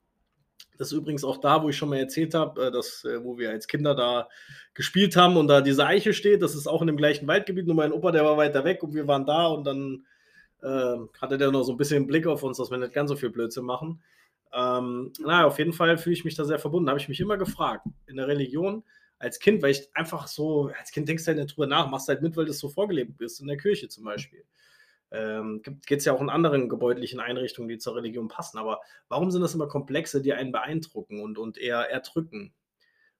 Das 0.81 0.91
ist 0.91 0.97
übrigens 0.97 1.23
auch 1.23 1.37
da, 1.37 1.61
wo 1.61 1.69
ich 1.69 1.77
schon 1.77 1.89
mal 1.89 1.99
erzählt 1.99 2.33
habe, 2.33 2.59
äh, 2.59 2.71
dass, 2.71 3.05
äh, 3.05 3.23
wo 3.23 3.37
wir 3.37 3.51
als 3.51 3.67
Kinder 3.67 3.93
da 3.93 4.27
gespielt 4.73 5.15
haben 5.15 5.37
und 5.37 5.47
da 5.47 5.61
diese 5.61 5.85
Eiche 5.85 6.11
steht. 6.11 6.41
Das 6.41 6.55
ist 6.55 6.65
auch 6.65 6.81
in 6.81 6.87
dem 6.87 6.97
gleichen 6.97 7.27
Waldgebiet. 7.27 7.67
Nur 7.67 7.75
mein 7.75 7.91
Opa, 7.91 8.11
der 8.11 8.25
war 8.25 8.35
weiter 8.35 8.63
weg 8.63 8.81
und 8.81 8.95
wir 8.95 9.07
waren 9.07 9.27
da 9.27 9.45
und 9.45 9.63
dann 9.63 10.07
äh, 10.63 10.97
hatte 11.21 11.37
der 11.37 11.51
noch 11.51 11.61
so 11.61 11.73
ein 11.73 11.77
bisschen 11.77 12.07
Blick 12.07 12.25
auf 12.25 12.41
uns, 12.41 12.57
dass 12.57 12.71
wir 12.71 12.79
nicht 12.79 12.93
ganz 12.93 13.11
so 13.11 13.15
viel 13.15 13.29
Blödsinn 13.29 13.63
machen. 13.63 14.01
Ähm, 14.51 15.13
naja, 15.19 15.45
auf 15.45 15.59
jeden 15.59 15.73
Fall 15.73 15.99
fühle 15.99 16.15
ich 16.15 16.25
mich 16.25 16.33
da 16.33 16.45
sehr 16.45 16.57
verbunden. 16.57 16.89
Habe 16.89 16.99
ich 16.99 17.09
mich 17.09 17.19
immer 17.19 17.37
gefragt, 17.37 17.85
in 18.07 18.17
der 18.17 18.27
Religion 18.27 18.83
als 19.19 19.37
Kind, 19.37 19.61
weil 19.61 19.69
ich 19.69 19.87
einfach 19.93 20.25
so, 20.25 20.71
als 20.79 20.91
Kind 20.91 21.07
denkst 21.07 21.25
du 21.25 21.27
halt 21.27 21.37
nicht 21.37 21.55
drüber 21.55 21.67
nach, 21.67 21.91
machst 21.91 22.07
halt 22.07 22.23
mit, 22.23 22.35
weil 22.35 22.45
du 22.45 22.53
so 22.53 22.69
vorgelebt 22.69 23.19
bist, 23.19 23.39
in 23.39 23.45
der 23.45 23.57
Kirche 23.57 23.87
zum 23.87 24.03
Beispiel. 24.03 24.43
Ähm, 25.11 25.61
Geht 25.61 25.99
es 25.99 26.05
ja 26.05 26.13
auch 26.13 26.21
in 26.21 26.29
anderen 26.29 26.69
gebäudlichen 26.69 27.19
Einrichtungen, 27.19 27.69
die 27.69 27.77
zur 27.77 27.95
Religion 27.95 28.27
passen. 28.27 28.57
Aber 28.57 28.81
warum 29.09 29.31
sind 29.31 29.41
das 29.41 29.53
immer 29.53 29.67
Komplexe, 29.67 30.21
die 30.21 30.33
einen 30.33 30.51
beeindrucken 30.51 31.21
und, 31.21 31.37
und 31.37 31.57
eher 31.57 31.89
erdrücken? 31.89 32.53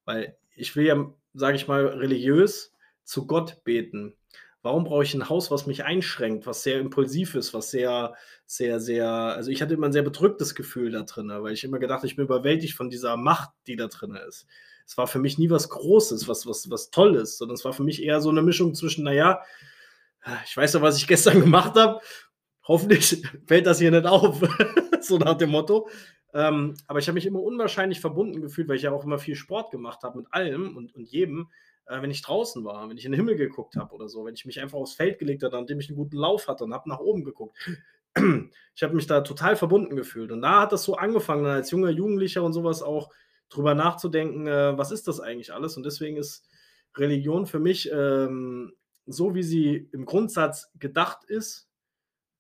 Weil 0.06 0.38
ich 0.56 0.76
will 0.76 0.86
ja, 0.86 1.14
sage 1.34 1.56
ich 1.56 1.68
mal, 1.68 1.86
religiös 1.86 2.74
zu 3.04 3.28
Gott 3.28 3.64
beten. 3.64 4.16
Warum 4.64 4.84
brauche 4.84 5.04
ich 5.04 5.14
ein 5.14 5.28
Haus, 5.28 5.50
was 5.50 5.66
mich 5.66 5.84
einschränkt, 5.84 6.46
was 6.46 6.62
sehr 6.62 6.80
impulsiv 6.80 7.34
ist, 7.34 7.54
was 7.54 7.72
sehr, 7.72 8.14
sehr, 8.46 8.80
sehr, 8.80 9.10
also 9.10 9.50
ich 9.50 9.62
hatte 9.62 9.74
immer 9.74 9.88
ein 9.88 9.94
sehr 9.94 10.04
bedrücktes 10.04 10.54
Gefühl 10.54 10.92
da 10.92 11.02
drin, 11.02 11.30
weil 11.30 11.54
ich 11.54 11.64
immer 11.64 11.80
gedacht, 11.80 12.04
ich 12.04 12.16
bin 12.16 12.26
überwältigt 12.26 12.76
von 12.76 12.90
dieser 12.90 13.18
Macht, 13.18 13.50
die 13.66 13.76
da 13.76 13.88
drin 13.88 14.16
ist. 14.28 14.46
Es 14.86 14.98
war 14.98 15.08
für 15.08 15.20
mich 15.20 15.40
nie 15.40 15.50
was 15.50 15.70
Großes, 15.70 16.28
was, 16.28 16.46
was, 16.46 16.70
was 16.70 16.92
Tolles, 16.92 17.38
sondern 17.38 17.56
es 17.56 17.66
war 17.66 17.74
für 17.74 17.84
mich 17.84 18.04
eher 18.04 18.22
so 18.22 18.30
eine 18.30 18.44
Mischung 18.44 18.76
zwischen, 18.76 19.04
naja, 19.04 19.42
ich 20.46 20.56
weiß 20.56 20.74
ja, 20.74 20.82
was 20.82 20.98
ich 20.98 21.08
gestern 21.08 21.40
gemacht 21.42 21.76
habe. 21.76 22.00
Hoffentlich 22.68 23.24
fällt 23.48 23.66
das 23.66 23.80
hier 23.80 23.92
nicht 23.92 24.06
auf, 24.06 24.42
so 25.02 25.18
nach 25.18 25.38
dem 25.38 25.50
Motto. 25.50 25.90
Ähm, 26.34 26.76
aber 26.88 27.00
ich 27.00 27.08
habe 27.08 27.16
mich 27.16 27.26
immer 27.26 27.42
unwahrscheinlich 27.42 28.00
verbunden 28.00 28.42
gefühlt, 28.42 28.70
weil 28.70 28.78
ich 28.78 28.84
ja 28.84 28.92
auch 28.92 29.04
immer 29.04 29.20
viel 29.20 29.36
Sport 29.36 29.72
gemacht 29.72 30.04
habe 30.04 30.20
mit 30.20 30.28
allem 30.32 30.78
und, 30.78 30.96
und 30.96 31.10
jedem, 31.10 31.50
äh, 31.88 32.02
wenn 32.02 32.12
ich 32.12 32.22
draußen 32.22 32.64
war, 32.64 32.90
wenn 32.90 32.98
ich 32.98 33.06
in 33.06 33.12
den 33.12 33.20
Himmel 33.20 33.36
geguckt 33.36 33.76
habe 33.76 33.94
oder 33.94 34.08
so, 34.08 34.24
wenn 34.24 34.34
ich 34.34 34.46
mich 34.46 34.62
einfach 34.62 34.78
aufs 34.78 34.94
Feld 34.94 35.20
gelegt 35.20 35.44
habe, 35.44 35.58
nachdem 35.58 35.80
ich 35.80 35.90
einen 35.90 35.98
guten 35.98 36.16
Lauf 36.16 36.48
hatte 36.48 36.64
und 36.64 36.74
habe 36.74 36.88
nach 36.88 37.00
oben 37.00 37.24
geguckt. 37.24 37.58
Ich 38.74 38.84
habe 38.84 38.96
mich 38.96 39.06
da 39.06 39.22
total 39.22 39.58
verbunden 39.58 39.98
gefühlt. 39.98 40.32
Und 40.32 40.42
da 40.42 40.62
hat 40.62 40.72
das 40.72 40.84
so 40.84 40.96
angefangen, 40.96 41.46
als 41.46 41.72
junger 41.72 41.90
Jugendlicher 41.90 42.42
und 42.42 42.54
sowas 42.54 42.82
auch 42.82 43.10
drüber 43.50 43.76
nachzudenken, 43.76 44.48
äh, 44.48 44.78
was 44.78 44.92
ist 44.92 45.08
das 45.08 45.20
eigentlich 45.20 45.54
alles? 45.54 45.78
Und 45.78 45.86
deswegen 45.86 46.18
ist 46.18 46.48
Religion 46.96 47.46
für 47.46 47.60
mich 47.60 47.90
ähm, 47.92 48.74
so 49.14 49.36
wie 49.36 49.44
sie 49.44 49.90
im 49.92 50.06
Grundsatz 50.06 50.72
gedacht 50.76 51.24
ist, 51.26 51.70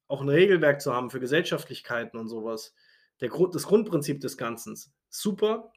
auch 0.08 0.22
ein 0.22 0.30
Regelwerk 0.30 0.82
zu 0.82 0.94
haben 0.94 1.10
für 1.10 1.20
Gesellschaftlichkeiten 1.20 2.20
und 2.20 2.28
sowas. 2.28 2.74
Der 3.22 3.30
Grund, 3.30 3.56
das 3.56 3.63
Grundprinzip 3.63 4.20
des 4.20 4.38
Ganzen. 4.38 4.78
Super, 5.10 5.72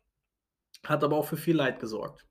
hat 0.85 1.05
aber 1.05 1.17
auch 1.17 1.27
für 1.27 1.37
viel 1.37 1.57
Leid 1.57 1.79
gesorgt. 1.79 2.27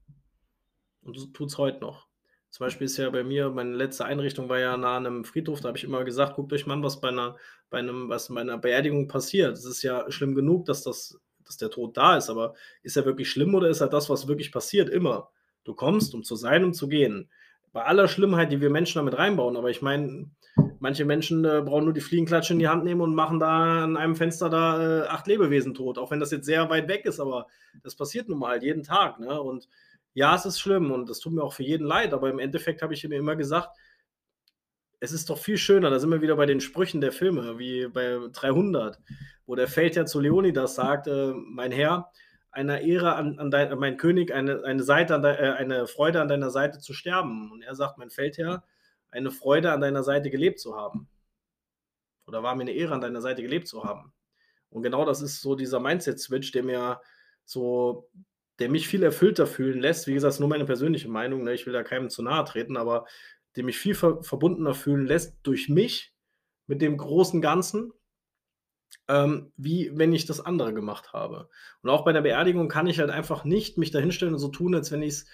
Und 1.02 1.18
so 1.18 1.28
tut 1.28 1.50
es 1.50 1.58
heute 1.58 1.80
noch. 1.80 2.08
Zum 2.50 2.66
Beispiel 2.66 2.86
ist 2.86 2.98
ja 2.98 3.10
bei 3.10 3.24
mir, 3.24 3.50
meine 3.50 3.76
letzte 3.76 4.06
Einrichtung 4.06 4.48
war 4.48 4.60
ja 4.60 4.78
nah 4.78 4.98
an 4.98 5.08
einem 5.08 5.26
Friedhof, 5.26 5.62
da 5.62 5.70
habe 5.70 5.78
ich 5.78 5.84
immer 5.84 6.04
gesagt, 6.04 6.36
guckt 6.36 6.54
euch 6.54 6.68
mal 6.68 6.76
an, 6.76 6.84
was 6.84 7.02
bei 7.02 7.08
einer, 7.08 7.36
bei 7.70 7.80
einem, 7.80 8.10
was 8.10 8.28
bei 8.28 8.42
einer 8.42 8.60
Beerdigung 8.60 9.08
passiert. 9.08 9.58
Es 9.58 9.66
ist 9.66 9.82
ja 9.82 10.10
schlimm 10.12 10.36
genug, 10.36 10.66
dass 10.66 10.84
das, 10.84 11.20
dass 11.46 11.58
der 11.58 11.72
Tod 11.72 11.98
da 11.98 12.16
ist, 12.16 12.30
aber 12.30 12.54
ist 12.84 12.96
er 12.96 13.06
wirklich 13.06 13.32
schlimm 13.32 13.56
oder 13.56 13.70
ist 13.70 13.82
er 13.82 13.88
das, 13.88 14.10
was 14.10 14.28
wirklich 14.28 14.52
passiert? 14.52 14.90
Immer. 14.90 15.32
Du 15.64 15.74
kommst, 15.74 16.14
um 16.14 16.24
zu 16.24 16.36
sein, 16.36 16.64
um 16.64 16.74
zu 16.74 16.88
gehen 16.88 17.32
bei 17.74 17.84
aller 17.84 18.08
Schlimmheit, 18.08 18.52
die 18.52 18.62
wir 18.62 18.70
Menschen 18.70 19.00
damit 19.00 19.18
reinbauen. 19.18 19.58
Aber 19.58 19.70
ich 19.70 19.82
meine, 19.82 20.30
manche 20.80 21.06
Menschen 21.06 21.44
äh, 21.44 21.62
brauchen 21.66 21.86
nur 21.86 21.94
die 21.94 22.02
Fliegenklatsche 22.02 22.54
in 22.54 22.60
die 22.60 22.68
Hand 22.68 22.84
nehmen 22.84 23.02
und 23.02 23.16
machen 23.16 23.40
da 23.40 23.84
an 23.84 23.98
einem 23.98 24.16
Fenster 24.16 24.50
da 24.50 25.04
äh, 25.04 25.08
acht 25.08 25.28
Lebewesen 25.28 25.74
tot. 25.74 25.98
Auch 25.98 26.12
wenn 26.12 26.20
das 26.20 26.32
jetzt 26.32 26.46
sehr 26.46 26.70
weit 26.70 26.88
weg 26.88 27.06
ist, 27.06 27.20
aber 27.20 27.48
das 27.84 27.96
passiert 27.96 28.30
nun 28.30 28.40
mal 28.40 28.52
halt 28.52 28.64
jeden 28.64 28.84
Tag. 28.84 29.20
Ne? 29.20 29.42
Und 29.42 29.68
ja, 30.14 30.36
es 30.36 30.46
ist 30.46 30.60
schlimm 30.60 30.92
und 30.92 31.10
es 31.10 31.20
tut 31.20 31.34
mir 31.34 31.44
auch 31.44 31.54
für 31.54 31.64
jeden 31.64 31.88
leid, 31.88 32.14
aber 32.14 32.30
im 32.30 32.38
Endeffekt 32.38 32.84
habe 32.84 32.94
ich 32.94 33.04
mir 33.08 33.18
immer 33.18 33.36
gesagt, 33.36 33.70
es 35.00 35.12
ist 35.12 35.30
doch 35.30 35.40
viel 35.40 35.58
schöner, 35.58 35.90
da 35.90 36.00
sind 36.00 36.12
wir 36.12 36.22
wieder 36.22 36.36
bei 36.36 36.46
den 36.46 36.62
Sprüchen 36.62 37.02
der 37.02 37.12
Filme, 37.12 37.58
wie 37.60 37.88
bei 37.88 38.20
300, 38.32 39.00
wo 39.46 39.56
der 39.56 39.68
Feldherr 39.68 40.06
zu 40.06 40.22
Leonidas 40.22 40.76
sagt, 40.76 41.08
äh, 41.08 41.34
mein 41.34 41.72
Herr, 41.72 42.12
einer 42.54 42.82
Ehre 42.82 43.16
an, 43.16 43.40
an 43.40 43.52
dein, 43.52 43.78
mein 43.80 43.98
König, 43.98 44.32
eine, 44.34 44.64
eine, 44.64 44.84
Seite 44.84 45.20
de, 45.20 45.32
äh, 45.32 45.54
eine 45.54 45.88
Freude 45.88 46.22
an 46.22 46.28
deiner 46.28 46.52
Seite 46.52 46.80
zu 46.80 46.94
sterben. 46.94 47.52
Und 47.52 47.64
er 47.64 47.76
sagt, 47.76 47.98
mein 47.98 48.12
Feldherr, 48.12 48.64
eine 49.10 49.32
Freude 49.32 49.72
an 49.72 49.82
deiner 49.82 50.04
Seite 50.04 50.30
gelebt 50.30 50.60
zu 50.60 50.76
haben. 50.76 51.10
Oder 52.28 52.44
war 52.44 52.56
mir 52.56 52.62
eine 52.62 52.74
Ehre, 52.74 52.94
an 52.94 53.02
deiner 53.02 53.22
Seite 53.22 53.42
gelebt 53.42 53.68
zu 53.68 53.84
haben. 53.84 54.14
Und 54.70 54.84
genau 54.84 55.04
das 55.04 55.22
ist 55.22 55.42
so 55.42 55.56
dieser 55.56 55.80
Mindset-Switch, 55.80 56.52
der 56.52 56.64
mir 56.64 57.02
so, 57.44 58.10
der 58.60 58.70
mich 58.70 58.88
viel 58.88 59.04
erfüllter 59.04 59.48
fühlen 59.48 59.80
lässt. 59.80 60.08
Wie 60.08 60.14
gesagt, 60.14 60.40
nur 60.40 60.50
meine 60.50 60.66
persönliche 60.66 61.10
Meinung, 61.10 61.44
ne? 61.44 61.54
ich 61.54 61.66
will 61.66 61.74
da 61.74 61.84
keinem 61.84 62.10
zu 62.10 62.22
nahe 62.22 62.46
treten, 62.46 62.78
aber 62.78 63.06
der 63.56 63.64
mich 63.64 63.78
viel 63.78 63.96
ver 63.96 64.24
verbundener 64.24 64.74
fühlen 64.74 65.06
lässt 65.06 65.38
durch 65.44 65.70
mich 65.70 66.14
mit 66.68 66.82
dem 66.82 66.98
großen 66.98 67.42
Ganzen 67.42 67.94
ähm, 69.08 69.52
wie 69.58 69.92
wenn 69.94 70.14
ich 70.14 70.26
das 70.26 70.40
andere 70.40 70.74
gemacht 70.74 71.14
habe. 71.14 71.50
Und 71.82 71.90
auch 71.90 72.06
bei 72.06 72.14
der 72.14 72.22
Beerdigung 72.22 72.68
kann 72.70 72.88
ich 72.88 73.00
halt 73.00 73.10
einfach 73.10 73.44
nicht 73.44 73.78
mich 73.78 73.92
da 73.92 74.00
hinstellen 74.00 74.34
und 74.34 74.40
so 74.40 74.50
tun, 74.50 74.76
als 74.76 74.92
wenn 74.92 75.02
ich 75.02 75.14
es 75.14 75.26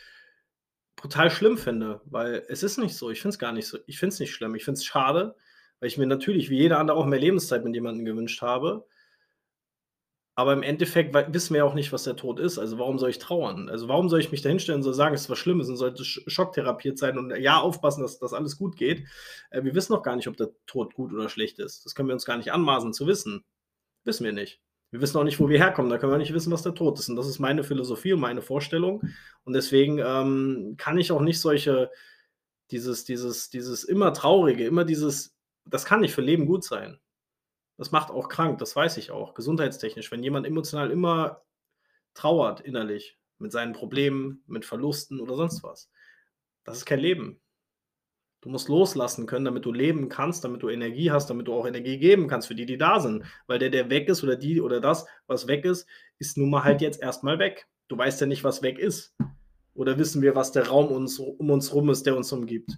brutal 0.95 1.31
schlimm 1.31 1.57
finde, 1.57 2.01
weil 2.05 2.43
es 2.49 2.63
ist 2.63 2.77
nicht 2.77 2.95
so. 2.95 3.09
Ich 3.09 3.21
finde 3.21 3.33
es 3.33 3.39
gar 3.39 3.53
nicht 3.53 3.67
so. 3.67 3.77
Ich 3.87 3.99
finde 3.99 4.13
es 4.13 4.19
nicht 4.19 4.33
schlimm. 4.33 4.55
Ich 4.55 4.65
finde 4.65 4.77
es 4.77 4.85
schade, 4.85 5.35
weil 5.79 5.87
ich 5.87 5.97
mir 5.97 6.07
natürlich 6.07 6.49
wie 6.49 6.57
jeder 6.57 6.79
andere 6.79 6.97
auch 6.97 7.05
mehr 7.05 7.19
Lebenszeit 7.19 7.63
mit 7.63 7.73
jemandem 7.73 8.05
gewünscht 8.05 8.41
habe. 8.41 8.85
Aber 10.39 10.53
im 10.53 10.63
Endeffekt 10.63 11.13
wissen 11.33 11.53
wir 11.53 11.65
auch 11.65 11.73
nicht, 11.73 11.91
was 11.91 12.05
der 12.05 12.15
Tod 12.15 12.39
ist. 12.39 12.59
Also 12.59 12.79
warum 12.79 12.97
soll 12.97 13.09
ich 13.09 13.19
trauern? 13.19 13.67
Also 13.67 13.89
warum 13.89 14.07
soll 14.07 14.21
ich 14.21 14.31
mich 14.31 14.41
da 14.41 14.47
hinstellen 14.47 14.79
und 14.79 14.83
so 14.83 14.93
sagen, 14.93 15.13
es 15.13 15.23
ist 15.23 15.29
was 15.29 15.37
Schlimmes 15.37 15.67
und 15.67 15.75
sollte 15.75 16.05
schocktherapiert 16.05 16.97
sein 16.97 17.17
und 17.17 17.35
ja, 17.35 17.59
aufpassen, 17.59 18.03
dass 18.03 18.19
das 18.19 18.31
alles 18.31 18.57
gut 18.57 18.77
geht. 18.77 19.05
Äh, 19.49 19.65
wir 19.65 19.75
wissen 19.75 19.91
noch 19.91 20.01
gar 20.01 20.15
nicht, 20.15 20.29
ob 20.29 20.37
der 20.37 20.51
Tod 20.65 20.93
gut 20.93 21.11
oder 21.11 21.27
schlecht 21.27 21.59
ist. 21.59 21.83
Das 21.85 21.93
können 21.93 22.07
wir 22.07 22.13
uns 22.13 22.23
gar 22.23 22.37
nicht 22.37 22.53
anmaßen 22.53 22.93
zu 22.93 23.05
wissen. 23.05 23.43
Wissen 24.05 24.23
wir 24.23 24.31
nicht. 24.31 24.61
Wir 24.91 25.01
wissen 25.01 25.17
auch 25.17 25.25
nicht, 25.25 25.41
wo 25.41 25.49
wir 25.49 25.59
herkommen. 25.59 25.91
Da 25.91 25.97
können 25.97 26.13
wir 26.13 26.17
nicht 26.17 26.33
wissen, 26.33 26.53
was 26.53 26.63
der 26.63 26.73
Tod 26.73 26.97
ist. 26.99 27.09
Und 27.09 27.17
das 27.17 27.27
ist 27.27 27.39
meine 27.39 27.65
Philosophie 27.65 28.13
und 28.13 28.21
meine 28.21 28.41
Vorstellung. 28.41 29.01
Und 29.43 29.51
deswegen 29.51 29.99
ähm, 29.99 30.75
kann 30.77 30.97
ich 30.97 31.11
auch 31.11 31.19
nicht 31.19 31.41
solche, 31.41 31.91
dieses, 32.71 33.03
dieses, 33.03 33.49
dieses 33.49 33.83
immer 33.83 34.13
Traurige, 34.13 34.65
immer 34.65 34.85
dieses, 34.85 35.35
das 35.65 35.83
kann 35.83 35.99
nicht 35.99 36.15
für 36.15 36.21
Leben 36.21 36.45
gut 36.45 36.63
sein. 36.63 36.97
Das 37.79 37.91
macht 37.91 38.11
auch 38.11 38.27
krank, 38.27 38.59
das 38.59 38.75
weiß 38.75 38.97
ich 38.97 39.09
auch, 39.09 39.33
gesundheitstechnisch. 39.33 40.11
Wenn 40.11 40.21
jemand 40.21 40.45
emotional 40.45 40.91
immer 40.91 41.43
trauert 42.13 42.59
innerlich 42.59 43.17
mit 43.37 43.53
seinen 43.53 43.71
Problemen, 43.71 44.43
mit 44.47 44.65
Verlusten 44.65 45.21
oder 45.21 45.37
sonst 45.37 45.63
was, 45.63 45.89
das 46.65 46.79
ist 46.79 46.85
kein 46.85 46.99
Leben. 46.99 47.39
Du 48.41 48.49
musst 48.49 48.67
loslassen 48.67 49.27
können, 49.27 49.45
damit 49.45 49.63
du 49.63 49.71
leben 49.71 50.09
kannst, 50.09 50.43
damit 50.43 50.61
du 50.61 50.67
Energie 50.67 51.09
hast, 51.09 51.29
damit 51.29 51.47
du 51.47 51.53
auch 51.53 51.65
Energie 51.65 51.97
geben 51.97 52.27
kannst 52.27 52.49
für 52.49 52.55
die, 52.55 52.65
die 52.65 52.77
da 52.77 52.99
sind. 52.99 53.23
Weil 53.47 53.59
der, 53.59 53.69
der 53.69 53.89
weg 53.89 54.09
ist 54.09 54.23
oder 54.25 54.35
die 54.35 54.59
oder 54.59 54.81
das, 54.81 55.05
was 55.27 55.47
weg 55.47 55.63
ist, 55.63 55.87
ist 56.17 56.37
nun 56.37 56.49
mal 56.49 56.65
halt 56.65 56.81
jetzt 56.81 57.01
erstmal 57.01 57.39
weg. 57.39 57.69
Du 57.87 57.97
weißt 57.97 58.19
ja 58.19 58.27
nicht, 58.27 58.43
was 58.43 58.61
weg 58.61 58.77
ist. 58.77 59.15
Oder 59.73 59.97
wissen 59.97 60.21
wir, 60.21 60.35
was 60.35 60.51
der 60.51 60.67
Raum 60.67 60.91
uns, 60.91 61.17
um 61.17 61.49
uns 61.49 61.73
rum 61.73 61.89
ist, 61.89 62.05
der 62.05 62.17
uns 62.17 62.29
umgibt? 62.33 62.77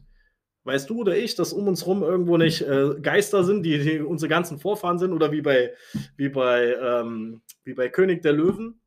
Weißt 0.63 0.89
du 0.89 0.99
oder 0.99 1.17
ich, 1.17 1.35
dass 1.35 1.53
um 1.53 1.67
uns 1.67 1.87
rum 1.87 2.03
irgendwo 2.03 2.37
nicht 2.37 2.61
äh, 2.61 2.95
Geister 3.01 3.43
sind, 3.43 3.63
die, 3.63 3.79
die, 3.79 3.99
unsere 3.99 4.29
ganzen 4.29 4.59
Vorfahren 4.59 4.99
sind? 4.99 5.11
Oder 5.11 5.31
wie 5.31 5.41
bei, 5.41 5.73
wie 6.17 6.29
bei, 6.29 6.75
ähm, 6.75 7.41
wie 7.63 7.73
bei 7.73 7.89
König 7.89 8.21
der 8.21 8.33
Löwen? 8.33 8.79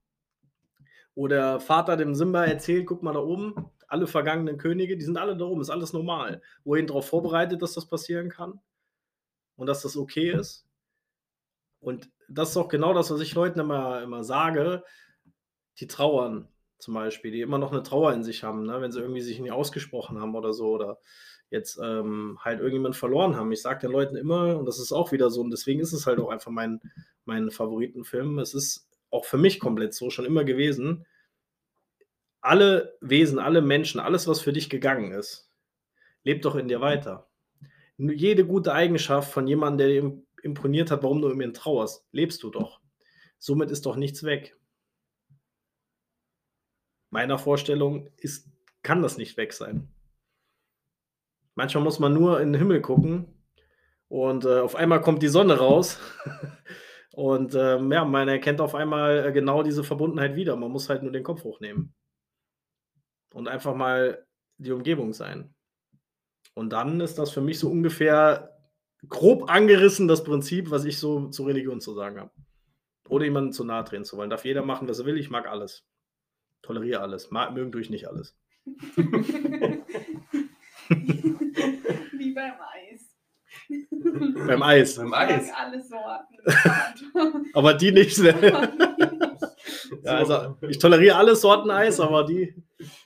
Wo 1.17 1.27
der 1.27 1.59
Vater 1.61 1.97
dem 1.97 2.15
Simba 2.15 2.45
erzählt, 2.45 2.87
guck 2.87 3.03
mal 3.03 3.13
da 3.13 3.21
oben, 3.21 3.55
alle 3.89 4.07
vergangenen 4.07 4.59
Könige, 4.59 4.97
die 4.97 5.05
sind 5.05 5.17
alle 5.17 5.37
da 5.37 5.45
oben, 5.45 5.61
ist 5.61 5.71
alles 5.71 5.93
normal. 5.93 6.43
Wohin 6.65 6.87
darauf 6.87 7.09
vorbereitet, 7.09 7.63
dass 7.63 7.75
das 7.75 7.87
passieren 7.87 8.29
kann 8.29 8.61
und 9.57 9.67
dass 9.67 9.83
das 9.83 9.97
okay 9.97 10.31
ist. 10.31 10.67
Und 11.81 12.11
das 12.29 12.51
ist 12.51 12.57
auch 12.57 12.69
genau 12.69 12.95
das, 12.95 13.11
was 13.11 13.21
ich 13.21 13.35
Leuten 13.35 13.61
immer, 13.61 14.03
immer 14.03 14.25
sage, 14.25 14.85
die 15.79 15.87
trauern 15.87 16.49
zum 16.79 16.95
Beispiel, 16.95 17.31
die 17.31 17.41
immer 17.41 17.59
noch 17.59 17.73
eine 17.73 17.83
Trauer 17.83 18.13
in 18.13 18.25
sich 18.25 18.45
haben, 18.45 18.67
ne? 18.67 18.81
wenn 18.81 18.93
sie 18.93 19.01
irgendwie 19.01 19.21
sich 19.21 19.39
nie 19.39 19.51
ausgesprochen 19.51 20.21
haben 20.21 20.35
oder 20.35 20.53
so 20.53 20.71
oder 20.71 20.99
jetzt 21.55 21.79
ähm, 21.83 22.38
halt 22.43 22.59
irgendjemand 22.59 22.97
verloren 22.97 23.37
haben. 23.37 23.53
Ich 23.53 23.62
sage 23.62 23.81
den 23.81 23.93
Leuten 23.93 24.17
immer, 24.17 24.59
und 24.59 24.67
das 24.67 24.79
ist 24.79 24.93
auch 24.93 25.12
wieder 25.12 25.31
so, 25.31 25.40
und 25.40 25.51
deswegen 25.51 25.81
ist 25.81 25.93
es 25.93 26.07
halt 26.07 26.19
auch 26.19 26.29
einfach 26.29 26.51
mein, 26.51 26.81
mein 27.25 27.51
Favoritenfilm, 27.51 28.38
es 28.40 28.55
ist 28.55 28.88
auch 29.11 29.25
für 29.25 29.38
mich 29.38 29.61
komplett 29.61 29.95
so 29.95 30.11
schon 30.11 30.25
immer 30.27 30.45
gewesen, 30.45 31.07
alle 32.40 32.99
Wesen, 33.01 33.38
alle 33.38 33.62
Menschen, 33.62 34.01
alles, 34.01 34.27
was 34.29 34.40
für 34.40 34.53
dich 34.53 34.69
gegangen 34.69 35.12
ist, 35.12 35.51
lebt 36.25 36.45
doch 36.45 36.57
in 36.57 36.69
dir 36.69 36.81
weiter. 36.81 37.31
Jede 37.97 38.45
gute 38.45 38.75
Eigenschaft 38.75 39.33
von 39.33 39.47
jemandem, 39.47 39.79
der 39.79 39.88
dir 39.88 40.23
imponiert 40.43 40.90
hat, 40.90 41.03
warum 41.05 41.23
du 41.23 41.29
um 41.29 41.40
ihn 41.40 41.55
trauerst, 41.55 42.07
lebst 42.11 42.43
du 42.43 42.51
doch. 42.51 42.81
Somit 43.38 43.71
ist 43.71 43.87
doch 43.87 43.97
nichts 43.97 44.25
weg. 44.25 44.59
Meiner 47.11 47.38
Vorstellung 47.38 48.11
ist, 48.17 48.49
kann 48.83 49.01
das 49.01 49.17
nicht 49.17 49.37
weg 49.37 49.53
sein. 49.53 49.94
Manchmal 51.55 51.85
muss 51.85 51.99
man 51.99 52.12
nur 52.12 52.40
in 52.40 52.53
den 52.53 52.59
Himmel 52.59 52.81
gucken 52.81 53.27
und 54.09 54.45
äh, 54.45 54.61
auf 54.61 54.77
einmal 54.77 55.01
kommt 55.01 55.23
die 55.23 55.29
Sonne 55.29 55.59
raus. 55.59 56.01
und 57.12 57.55
ähm, 57.55 57.90
ja, 57.93 58.05
man 58.05 58.29
erkennt 58.29 58.61
auf 58.61 58.75
einmal 58.75 59.27
äh, 59.27 59.33
genau 59.33 59.62
diese 59.62 59.85
Verbundenheit 59.85 60.37
wieder. 60.37 60.57
Man 60.57 60.71
muss 60.71 60.88
halt 60.88 61.03
nur 61.03 61.12
den 61.12 61.23
Kopf 61.23 61.45
hochnehmen. 61.45 61.95
Und 63.33 63.49
einfach 63.49 63.75
mal 63.75 64.27
die 64.59 64.73
Umgebung 64.73 65.12
sein. 65.12 65.55
Und 66.55 66.73
dann 66.73 67.01
ist 67.01 67.19
das 67.19 67.31
für 67.31 67.40
mich 67.40 67.59
so 67.59 67.69
ungefähr 67.69 68.57
grob 69.09 69.51
angerissen, 69.51 70.07
das 70.07 70.23
Prinzip, 70.23 70.71
was 70.71 70.85
ich 70.85 70.99
so 70.99 71.29
zur 71.29 71.49
Religion 71.49 71.81
zu 71.81 71.95
sagen 71.95 72.21
habe. 72.21 72.31
Oder 73.09 73.25
jemanden 73.25 73.53
zu 73.53 73.64
nahe 73.64 73.85
drehen 73.85 74.05
zu 74.05 74.17
wollen. 74.17 74.31
Darf 74.31 74.45
jeder 74.45 74.62
machen, 74.62 74.88
was 74.88 75.01
er 75.01 75.07
will. 75.07 75.19
Ich 75.19 75.31
mag 75.31 75.47
alles. 75.47 75.85
Toleriere 76.62 77.01
alles. 77.01 77.31
Mag, 77.31 77.53
mögen 77.53 77.73
durch 77.73 77.90
nicht 77.90 78.09
alles. 78.09 78.37
Wie 82.18 82.33
beim 82.33 82.53
Eis. 82.73 83.16
Beim 84.47 84.62
Eis. 84.62 84.97
Beim 84.97 85.07
Ich 85.07 85.11
mag 85.11 85.31
Eis. 85.31 85.51
alle 85.55 85.83
Sorten. 85.83 86.37
Aber 87.55 87.75
die 87.75 87.92
nicht. 87.92 88.18
Ja, 90.03 90.25
So. 90.27 90.35
also 90.35 90.57
ich 90.68 90.79
toleriere 90.79 91.16
alle 91.16 91.35
Sorten 91.37 91.70
Eis, 91.70 92.01
aber 92.01 92.25
die. 92.25 92.55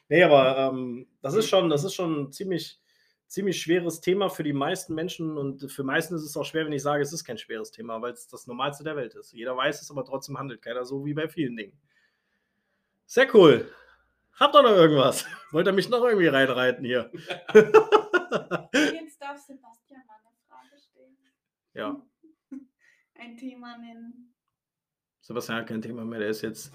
Nee, 0.08 0.22
aber 0.22 0.70
ähm, 0.72 1.06
das 1.22 1.34
ist 1.34 1.48
schon, 1.48 1.68
das 1.70 1.84
ist 1.84 1.94
schon 1.94 2.22
ein 2.22 2.32
ziemlich, 2.32 2.80
ziemlich 3.26 3.60
schweres 3.60 4.00
Thema 4.00 4.28
für 4.30 4.42
die 4.42 4.52
meisten 4.52 4.94
Menschen 4.94 5.36
und 5.36 5.70
für 5.70 5.84
meisten 5.84 6.14
ist 6.14 6.22
es 6.24 6.36
auch 6.36 6.44
schwer, 6.44 6.64
wenn 6.64 6.72
ich 6.72 6.82
sage, 6.82 7.02
es 7.02 7.12
ist 7.12 7.24
kein 7.24 7.38
schweres 7.38 7.70
Thema, 7.70 8.00
weil 8.00 8.12
es 8.12 8.26
das 8.26 8.46
Normalste 8.46 8.84
der 8.84 8.96
Welt 8.96 9.14
ist. 9.14 9.32
Jeder 9.32 9.56
weiß 9.56 9.82
es, 9.82 9.90
aber 9.90 10.04
trotzdem 10.04 10.38
handelt 10.38 10.62
keiner 10.62 10.84
so 10.84 11.04
wie 11.04 11.14
bei 11.14 11.28
vielen 11.28 11.56
Dingen. 11.56 11.78
Sehr 13.06 13.32
cool. 13.34 13.70
Habt 14.38 14.54
ihr 14.54 14.62
noch 14.62 14.70
irgendwas? 14.70 15.26
Wollt 15.52 15.66
ihr 15.66 15.72
mich 15.72 15.88
noch 15.88 16.04
irgendwie 16.04 16.28
reinreiten 16.28 16.84
hier? 16.84 17.10
Jetzt 17.52 19.20
darf 19.20 19.38
Sebastian 19.38 20.02
mal 20.06 20.16
eine 20.16 20.34
Frage 20.46 20.78
stellen. 20.78 21.16
ja, 21.74 22.00
Ein 23.14 23.36
Thema 23.36 23.76
nennen. 23.78 24.34
Sebastian 25.20 25.58
hat 25.58 25.66
kein 25.66 25.82
Thema 25.82 26.04
mehr, 26.04 26.20
der 26.20 26.28
ist 26.28 26.42
jetzt. 26.42 26.72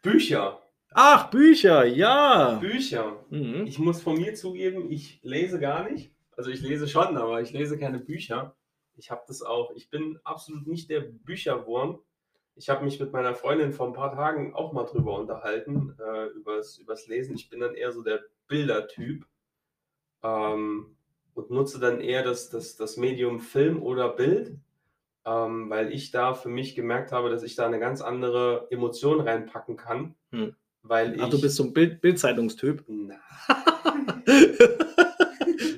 Bücher. 0.00 0.60
Ach, 0.94 1.30
Bücher, 1.30 1.84
ja. 1.84 2.54
Bücher. 2.54 3.24
Mhm. 3.30 3.66
Ich 3.66 3.78
muss 3.78 4.02
von 4.02 4.16
mir 4.16 4.34
zugeben, 4.34 4.90
ich 4.90 5.20
lese 5.22 5.58
gar 5.60 5.88
nicht. 5.90 6.14
Also 6.36 6.50
ich 6.50 6.60
lese 6.62 6.88
schon, 6.88 7.16
aber 7.16 7.40
ich 7.42 7.52
lese 7.52 7.78
keine 7.78 7.98
Bücher. 7.98 8.56
Ich 8.96 9.10
habe 9.10 9.22
das 9.26 9.42
auch. 9.42 9.70
Ich 9.74 9.90
bin 9.90 10.18
absolut 10.24 10.66
nicht 10.66 10.90
der 10.90 11.00
Bücherwurm. 11.00 12.00
Ich 12.54 12.68
habe 12.68 12.84
mich 12.84 13.00
mit 13.00 13.12
meiner 13.12 13.34
Freundin 13.34 13.72
vor 13.72 13.86
ein 13.86 13.94
paar 13.94 14.14
Tagen 14.14 14.54
auch 14.54 14.72
mal 14.72 14.84
drüber 14.84 15.18
unterhalten, 15.18 15.96
äh, 15.98 16.26
übers, 16.28 16.78
übers 16.78 17.06
Lesen. 17.06 17.34
Ich 17.34 17.48
bin 17.48 17.60
dann 17.60 17.74
eher 17.74 17.92
so 17.92 18.02
der 18.02 18.20
Bildertyp 18.46 19.24
ähm, 20.22 20.96
und 21.34 21.50
nutze 21.50 21.80
dann 21.80 22.00
eher 22.00 22.22
das, 22.22 22.50
das, 22.50 22.76
das 22.76 22.96
Medium 22.96 23.40
Film 23.40 23.82
oder 23.82 24.10
Bild, 24.10 24.58
ähm, 25.24 25.70
weil 25.70 25.92
ich 25.92 26.10
da 26.10 26.34
für 26.34 26.50
mich 26.50 26.74
gemerkt 26.74 27.12
habe, 27.12 27.30
dass 27.30 27.42
ich 27.42 27.54
da 27.54 27.66
eine 27.66 27.78
ganz 27.78 28.02
andere 28.02 28.66
Emotion 28.70 29.20
reinpacken 29.20 29.76
kann. 29.76 30.14
Hm. 30.30 30.54
Weil 30.82 31.14
ich. 31.14 31.22
Ach, 31.22 31.30
du 31.30 31.40
bist 31.40 31.56
so 31.56 31.64
ein 31.64 31.72
Bild 31.72 32.00
Bildzeitungstyp. 32.00 32.84
Na, 32.88 33.14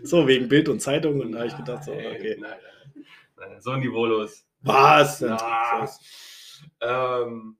so, 0.02 0.26
wegen 0.26 0.48
Bild 0.48 0.68
und 0.68 0.80
Zeitung. 0.80 1.20
Und 1.20 1.32
da 1.32 1.40
habe 1.40 1.48
ich 1.48 1.56
gedacht, 1.56 1.84
so, 1.84 1.94
Nein, 1.94 2.06
okay. 2.06 2.36
Nein, 2.40 2.50
nein, 2.50 3.04
nein, 3.50 3.60
so 3.60 3.76
niveaulos. 3.76 4.46
Was? 4.62 5.20
Na. 5.20 5.86
Das, 6.84 7.26
Ähm, 7.26 7.58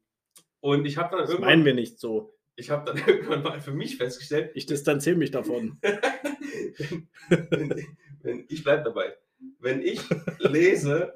und 0.61 0.87
ich 0.87 0.97
habe 0.97 1.11
dann 1.11 1.21
das 1.21 1.31
irgendwann, 1.31 1.51
meinen 1.51 1.65
wir 1.65 1.75
nicht 1.75 1.99
so. 1.99 2.35
ich 2.57 2.71
habe 2.71 2.85
dann 2.85 2.97
irgendwann 3.09 3.43
mal 3.43 3.61
für 3.61 3.73
mich 3.73 3.97
festgestellt, 3.97 4.53
Ich 4.55 4.67
distanziere 4.67 5.17
mich 5.17 5.31
davon. 5.31 5.79
wenn, 7.29 7.97
wenn, 8.23 8.47
ich 8.49 8.65
bleibe 8.65 8.85
dabei. 8.85 9.17
Wenn 9.59 9.83
ich 9.83 10.01
lese, 10.39 11.15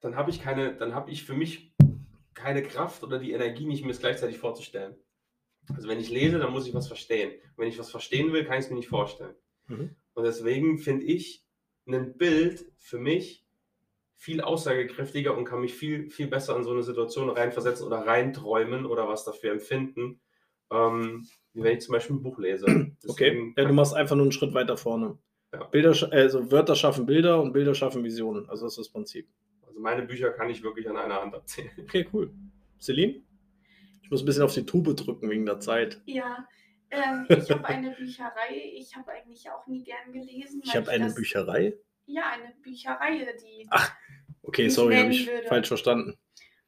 dann 0.00 0.16
habe 0.16 0.30
ich 0.30 0.40
keine, 0.40 0.76
dann 0.76 0.94
habe 0.94 1.10
ich 1.10 1.24
für 1.24 1.34
mich 1.34 1.74
keine 2.34 2.62
Kraft 2.62 3.02
oder 3.02 3.18
die 3.18 3.32
Energie, 3.32 3.66
nicht 3.66 3.84
mir 3.84 3.90
es 3.90 4.00
gleichzeitig 4.00 4.38
vorzustellen. 4.38 4.96
Also 5.74 5.88
wenn 5.88 6.00
ich 6.00 6.10
lese, 6.10 6.38
dann 6.38 6.52
muss 6.52 6.66
ich 6.66 6.74
was 6.74 6.88
verstehen. 6.88 7.32
Wenn 7.56 7.68
ich 7.68 7.78
was 7.78 7.90
verstehen 7.90 8.32
will, 8.32 8.44
kann 8.44 8.58
ich 8.58 8.64
es 8.64 8.70
mir 8.70 8.76
nicht 8.76 8.88
vorstellen. 8.88 9.34
Mhm. 9.66 9.94
Und 10.14 10.24
deswegen 10.24 10.78
finde 10.78 11.04
ich 11.04 11.46
ein 11.86 12.16
Bild 12.16 12.64
für 12.78 12.98
mich 12.98 13.46
viel 14.20 14.42
aussagekräftiger 14.42 15.34
und 15.36 15.46
kann 15.46 15.62
mich 15.62 15.74
viel, 15.74 16.10
viel 16.10 16.26
besser 16.26 16.54
in 16.54 16.62
so 16.62 16.72
eine 16.72 16.82
Situation 16.82 17.30
reinversetzen 17.30 17.86
oder 17.86 18.06
reinträumen 18.06 18.84
oder 18.84 19.08
was 19.08 19.24
dafür 19.24 19.50
empfinden, 19.52 20.20
ähm, 20.70 21.26
wie 21.54 21.62
wenn 21.62 21.78
ich 21.78 21.80
zum 21.82 21.94
Beispiel 21.94 22.16
ein 22.16 22.22
Buch 22.22 22.38
lese. 22.38 22.66
Okay. 23.08 23.30
Deswegen 23.30 23.54
Ja, 23.56 23.64
du 23.64 23.72
machst 23.72 23.94
einfach 23.94 24.14
nur 24.16 24.24
einen 24.26 24.32
Schritt 24.32 24.52
weiter 24.52 24.76
vorne. 24.76 25.18
Ja. 25.54 25.64
Bilder, 25.64 25.94
also 26.12 26.52
Wörter 26.52 26.76
schaffen 26.76 27.06
Bilder 27.06 27.40
und 27.40 27.52
Bilder 27.54 27.74
schaffen 27.74 28.04
Visionen. 28.04 28.46
Also 28.50 28.66
das 28.66 28.74
ist 28.74 28.78
das 28.86 28.92
Prinzip. 28.92 29.26
Also 29.66 29.80
meine 29.80 30.02
Bücher 30.02 30.30
kann 30.32 30.50
ich 30.50 30.62
wirklich 30.62 30.86
an 30.88 30.98
einer 30.98 31.20
Hand 31.22 31.34
abzählen. 31.34 31.70
Okay, 31.80 32.06
cool. 32.12 32.30
Celine? 32.78 33.22
Ich 34.02 34.10
muss 34.10 34.22
ein 34.22 34.26
bisschen 34.26 34.42
auf 34.42 34.52
die 34.52 34.66
Tube 34.66 34.94
drücken 34.94 35.30
wegen 35.30 35.46
der 35.46 35.60
Zeit. 35.60 36.02
Ja, 36.04 36.46
ähm, 36.90 37.24
ich 37.30 37.50
habe 37.50 37.64
eine 37.64 37.90
Bücherei. 37.98 38.70
Ich 38.74 38.94
habe 38.94 39.10
eigentlich 39.12 39.48
auch 39.50 39.66
nie 39.66 39.82
gern 39.82 40.12
gelesen. 40.12 40.60
Ich 40.62 40.76
habe 40.76 40.90
eine 40.90 41.06
das- 41.06 41.14
Bücherei. 41.14 41.74
Ja, 42.06 42.24
eine 42.32 42.52
Bücherei, 42.62 43.24
die. 43.40 43.68
Okay, 44.50 44.68
sorry, 44.68 44.96
habe 44.96 45.10
ich 45.10 45.28
würde. 45.28 45.46
falsch 45.46 45.68
verstanden. 45.68 46.18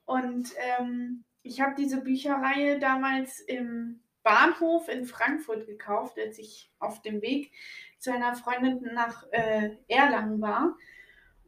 Und 0.04 0.52
ähm, 0.78 1.24
ich 1.42 1.60
habe 1.60 1.74
diese 1.76 2.00
Bücherei 2.00 2.78
damals 2.78 3.40
im 3.40 3.98
Bahnhof 4.22 4.88
in 4.88 5.04
Frankfurt 5.04 5.66
gekauft, 5.66 6.16
als 6.16 6.38
ich 6.38 6.70
auf 6.78 7.02
dem 7.02 7.22
Weg 7.22 7.50
zu 7.98 8.12
einer 8.12 8.36
Freundin 8.36 8.88
nach 8.94 9.24
äh, 9.32 9.70
Erlangen 9.88 10.40
war. 10.40 10.76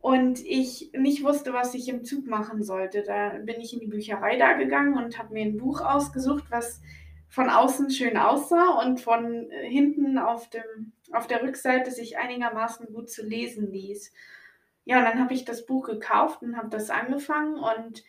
Und 0.00 0.40
ich 0.44 0.90
nicht 0.92 1.22
wusste, 1.22 1.52
was 1.52 1.72
ich 1.74 1.88
im 1.88 2.02
Zug 2.04 2.26
machen 2.26 2.64
sollte. 2.64 3.04
Da 3.04 3.38
bin 3.38 3.60
ich 3.60 3.72
in 3.72 3.78
die 3.78 3.86
Bücherei 3.86 4.36
da 4.36 4.54
gegangen 4.54 4.96
und 4.96 5.16
habe 5.18 5.34
mir 5.34 5.44
ein 5.44 5.56
Buch 5.56 5.82
ausgesucht, 5.82 6.46
was 6.50 6.80
von 7.28 7.48
außen 7.48 7.92
schön 7.92 8.16
aussah 8.16 8.80
und 8.82 9.00
von 9.00 9.48
äh, 9.52 9.68
hinten 9.70 10.18
auf, 10.18 10.50
dem, 10.50 10.92
auf 11.12 11.28
der 11.28 11.44
Rückseite 11.44 11.92
sich 11.92 12.18
einigermaßen 12.18 12.92
gut 12.92 13.08
zu 13.08 13.24
lesen 13.24 13.70
ließ. 13.70 14.12
Ja, 14.84 15.02
dann 15.02 15.20
habe 15.20 15.34
ich 15.34 15.44
das 15.44 15.66
Buch 15.66 15.86
gekauft 15.86 16.42
und 16.42 16.56
habe 16.56 16.68
das 16.68 16.90
angefangen 16.90 17.56
und 17.56 18.04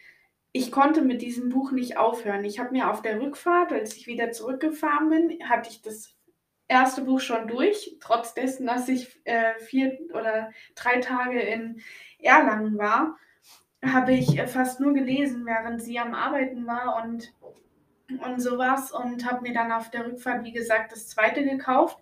ich 0.51 0.71
konnte 0.71 1.01
mit 1.01 1.21
diesem 1.21 1.49
Buch 1.49 1.71
nicht 1.71 1.97
aufhören. 1.97 2.45
Ich 2.45 2.59
habe 2.59 2.71
mir 2.71 2.89
auf 2.89 3.01
der 3.01 3.19
Rückfahrt, 3.19 3.73
als 3.73 3.95
ich 3.95 4.07
wieder 4.07 4.31
zurückgefahren 4.31 5.09
bin, 5.09 5.49
hatte 5.49 5.69
ich 5.69 5.81
das 5.81 6.15
erste 6.67 7.01
Buch 7.01 7.19
schon 7.19 7.47
durch, 7.47 7.97
trotz 7.99 8.33
dessen, 8.33 8.65
dass 8.65 8.87
ich 8.87 9.19
äh, 9.25 9.59
vier 9.59 9.97
oder 10.13 10.51
drei 10.75 10.99
Tage 10.99 11.39
in 11.41 11.81
Erlangen 12.19 12.77
war, 12.77 13.17
habe 13.83 14.13
ich 14.13 14.37
äh, 14.37 14.47
fast 14.47 14.79
nur 14.79 14.93
gelesen, 14.93 15.45
während 15.45 15.81
sie 15.81 15.99
am 15.99 16.13
Arbeiten 16.13 16.65
war 16.65 17.03
und, 17.03 17.33
und 18.23 18.41
sowas 18.41 18.91
und 18.91 19.29
habe 19.29 19.41
mir 19.41 19.53
dann 19.53 19.71
auf 19.71 19.91
der 19.91 20.05
Rückfahrt, 20.05 20.43
wie 20.43 20.53
gesagt, 20.53 20.91
das 20.91 21.09
zweite 21.09 21.43
gekauft 21.43 21.99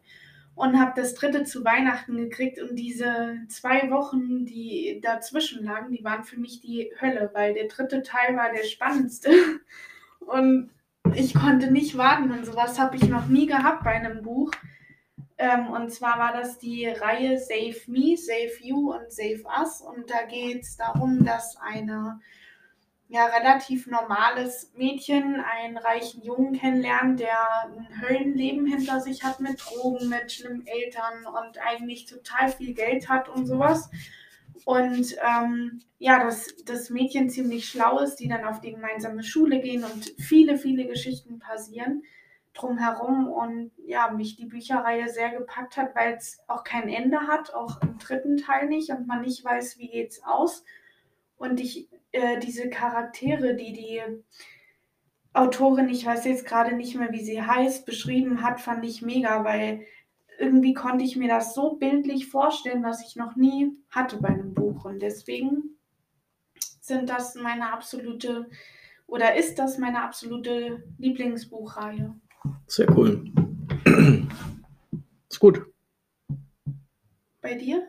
und 0.55 0.79
habe 0.79 0.93
das 0.95 1.15
dritte 1.15 1.43
zu 1.43 1.65
Weihnachten 1.65 2.15
gekriegt 2.17 2.59
und 2.59 2.75
diese 2.75 3.37
zwei 3.49 3.89
Wochen, 3.89 4.45
die 4.45 4.99
dazwischen 5.01 5.63
lagen, 5.63 5.91
die 5.91 6.03
waren 6.03 6.23
für 6.23 6.39
mich 6.39 6.61
die 6.61 6.91
Hölle, 7.01 7.31
weil 7.33 7.53
der 7.53 7.67
dritte 7.67 8.03
Teil 8.03 8.35
war 8.35 8.51
der 8.51 8.63
spannendste 8.63 9.31
und 10.19 10.69
ich 11.15 11.33
konnte 11.33 11.71
nicht 11.71 11.97
warten 11.97 12.31
und 12.31 12.45
sowas 12.45 12.79
habe 12.79 12.95
ich 12.95 13.09
noch 13.09 13.27
nie 13.27 13.45
gehabt 13.45 13.83
bei 13.83 13.91
einem 13.91 14.21
Buch. 14.21 14.51
Ähm, 15.37 15.67
und 15.67 15.91
zwar 15.91 16.19
war 16.19 16.33
das 16.33 16.59
die 16.59 16.87
Reihe 16.87 17.37
Save 17.39 17.75
Me, 17.87 18.15
Save 18.15 18.53
You 18.61 18.93
und 18.93 19.11
Save 19.11 19.43
Us 19.59 19.81
und 19.81 20.09
da 20.09 20.23
geht 20.27 20.61
es 20.61 20.77
darum, 20.77 21.25
dass 21.25 21.57
eine 21.57 22.19
ja, 23.13 23.27
relativ 23.27 23.85
normales 23.85 24.71
Mädchen 24.75 25.39
einen 25.39 25.77
reichen 25.77 26.23
Jungen 26.23 26.53
kennenlernt, 26.53 27.19
der 27.19 27.37
ein 27.61 28.01
Höllenleben 28.01 28.65
hinter 28.65 29.01
sich 29.01 29.23
hat 29.23 29.39
mit 29.39 29.63
Drogen, 29.63 30.09
mit 30.09 30.31
schlimmen 30.31 30.65
Eltern 30.65 31.27
und 31.27 31.59
eigentlich 31.59 32.07
total 32.07 32.49
viel 32.49 32.73
Geld 32.73 33.09
hat 33.09 33.29
und 33.29 33.45
sowas. 33.45 33.91
Und 34.65 35.15
ähm, 35.21 35.83
ja, 35.99 36.23
dass 36.23 36.55
das 36.65 36.89
Mädchen 36.89 37.29
ziemlich 37.29 37.67
schlau 37.69 37.99
ist, 37.99 38.15
die 38.15 38.27
dann 38.27 38.45
auf 38.45 38.61
die 38.61 38.71
gemeinsame 38.71 39.21
Schule 39.21 39.61
gehen 39.61 39.83
und 39.83 40.11
viele, 40.17 40.57
viele 40.57 40.87
Geschichten 40.87 41.37
passieren 41.37 42.01
drumherum 42.55 43.27
und 43.31 43.71
ja, 43.85 44.09
mich 44.11 44.35
die 44.35 44.45
Bücherreihe 44.45 45.09
sehr 45.09 45.31
gepackt 45.31 45.77
hat, 45.77 45.95
weil 45.95 46.13
es 46.13 46.39
auch 46.47 46.63
kein 46.63 46.87
Ende 46.87 47.21
hat, 47.21 47.53
auch 47.53 47.81
im 47.81 47.97
dritten 47.97 48.37
Teil 48.37 48.67
nicht 48.67 48.89
und 48.91 49.07
man 49.07 49.21
nicht 49.21 49.43
weiß, 49.43 49.77
wie 49.77 49.89
geht's 49.89 50.23
aus. 50.23 50.63
Und 51.37 51.59
ich 51.59 51.89
äh, 52.13 52.39
diese 52.39 52.69
Charaktere, 52.69 53.55
die 53.55 53.73
die 53.73 54.01
Autorin, 55.33 55.89
ich 55.89 56.05
weiß 56.05 56.25
jetzt 56.25 56.45
gerade 56.45 56.75
nicht 56.75 56.95
mehr, 56.95 57.11
wie 57.11 57.23
sie 57.23 57.41
heißt, 57.41 57.85
beschrieben 57.85 58.43
hat, 58.43 58.61
fand 58.61 58.85
ich 58.85 59.01
mega, 59.01 59.43
weil 59.43 59.81
irgendwie 60.39 60.73
konnte 60.73 61.03
ich 61.03 61.15
mir 61.15 61.27
das 61.27 61.55
so 61.55 61.75
bildlich 61.75 62.27
vorstellen, 62.27 62.83
was 62.83 63.05
ich 63.05 63.15
noch 63.15 63.35
nie 63.35 63.71
hatte 63.89 64.17
bei 64.17 64.29
einem 64.29 64.53
Buch. 64.53 64.85
Und 64.85 65.01
deswegen 65.01 65.75
sind 66.79 67.09
das 67.09 67.35
meine 67.35 67.73
absolute 67.73 68.47
oder 69.07 69.35
ist 69.35 69.57
das 69.57 69.77
meine 69.79 70.03
absolute 70.03 70.83
Lieblingsbuchreihe. 70.99 72.13
Sehr 72.67 72.95
cool. 72.95 73.25
Ist 75.29 75.39
gut. 75.39 75.65
Bei 77.41 77.55
dir? 77.55 77.87